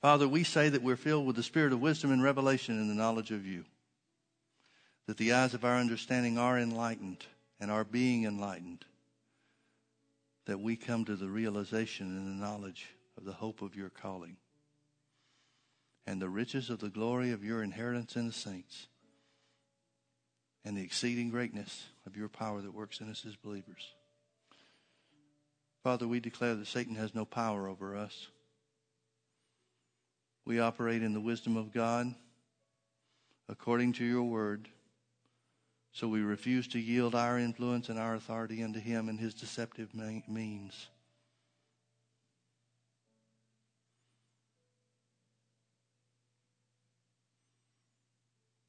[0.00, 2.94] Father, we say that we're filled with the spirit of wisdom and revelation in the
[2.94, 3.64] knowledge of you
[5.06, 7.24] that the eyes of our understanding are enlightened
[7.60, 8.84] and are being enlightened,
[10.46, 12.86] that we come to the realization and the knowledge
[13.16, 14.36] of the hope of your calling
[16.06, 18.88] and the riches of the glory of your inheritance in the saints
[20.64, 23.92] and the exceeding greatness of your power that works in us as believers.
[25.82, 28.28] Father, we declare that Satan has no power over us.
[30.46, 32.14] We operate in the wisdom of God
[33.48, 34.68] according to your word
[35.94, 39.94] so we refuse to yield our influence and our authority unto him and his deceptive
[39.94, 40.88] means.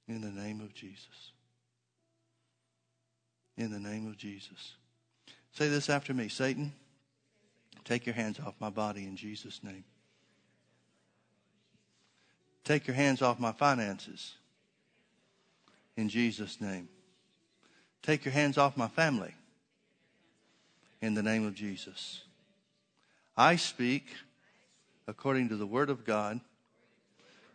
[0.07, 1.31] In the name of Jesus.
[3.57, 4.75] In the name of Jesus.
[5.51, 6.73] Say this after me Satan,
[7.85, 9.83] take your hands off my body in Jesus' name.
[12.63, 14.35] Take your hands off my finances
[15.97, 16.87] in Jesus' name.
[18.05, 19.33] Take your hands off my family
[21.01, 22.21] in the name of Jesus.
[23.35, 24.05] I speak
[25.07, 26.39] according to the word of God,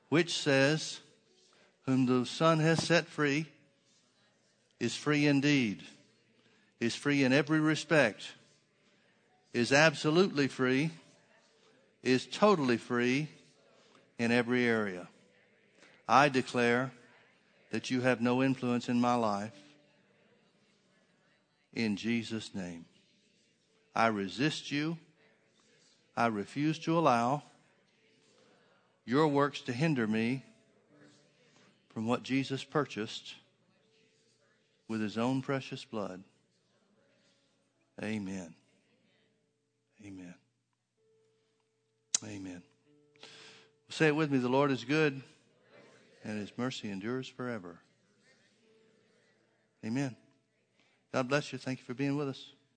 [0.09, 0.99] which says,
[1.87, 3.47] Whom the Son has set free
[4.81, 5.85] is free indeed,
[6.81, 8.33] is free in every respect,
[9.53, 10.91] is absolutely free,
[12.03, 13.29] is totally free
[14.19, 15.07] in every area.
[16.09, 16.91] I declare
[17.71, 19.53] that you have no influence in my life
[21.75, 22.85] in Jesus' name.
[23.95, 24.99] I resist you
[26.21, 27.43] I refuse to allow
[29.07, 30.45] your works to hinder me
[31.95, 33.37] from what Jesus purchased
[34.87, 36.23] with his own precious blood.
[38.03, 38.55] Amen.
[40.05, 40.35] Amen.
[42.23, 42.63] Amen.
[43.89, 45.23] Say it with me the Lord is good,
[46.23, 47.79] and his mercy endures forever.
[49.85, 50.15] Amen.
[51.13, 51.59] God bless you.
[51.59, 52.53] Thank you for being with us.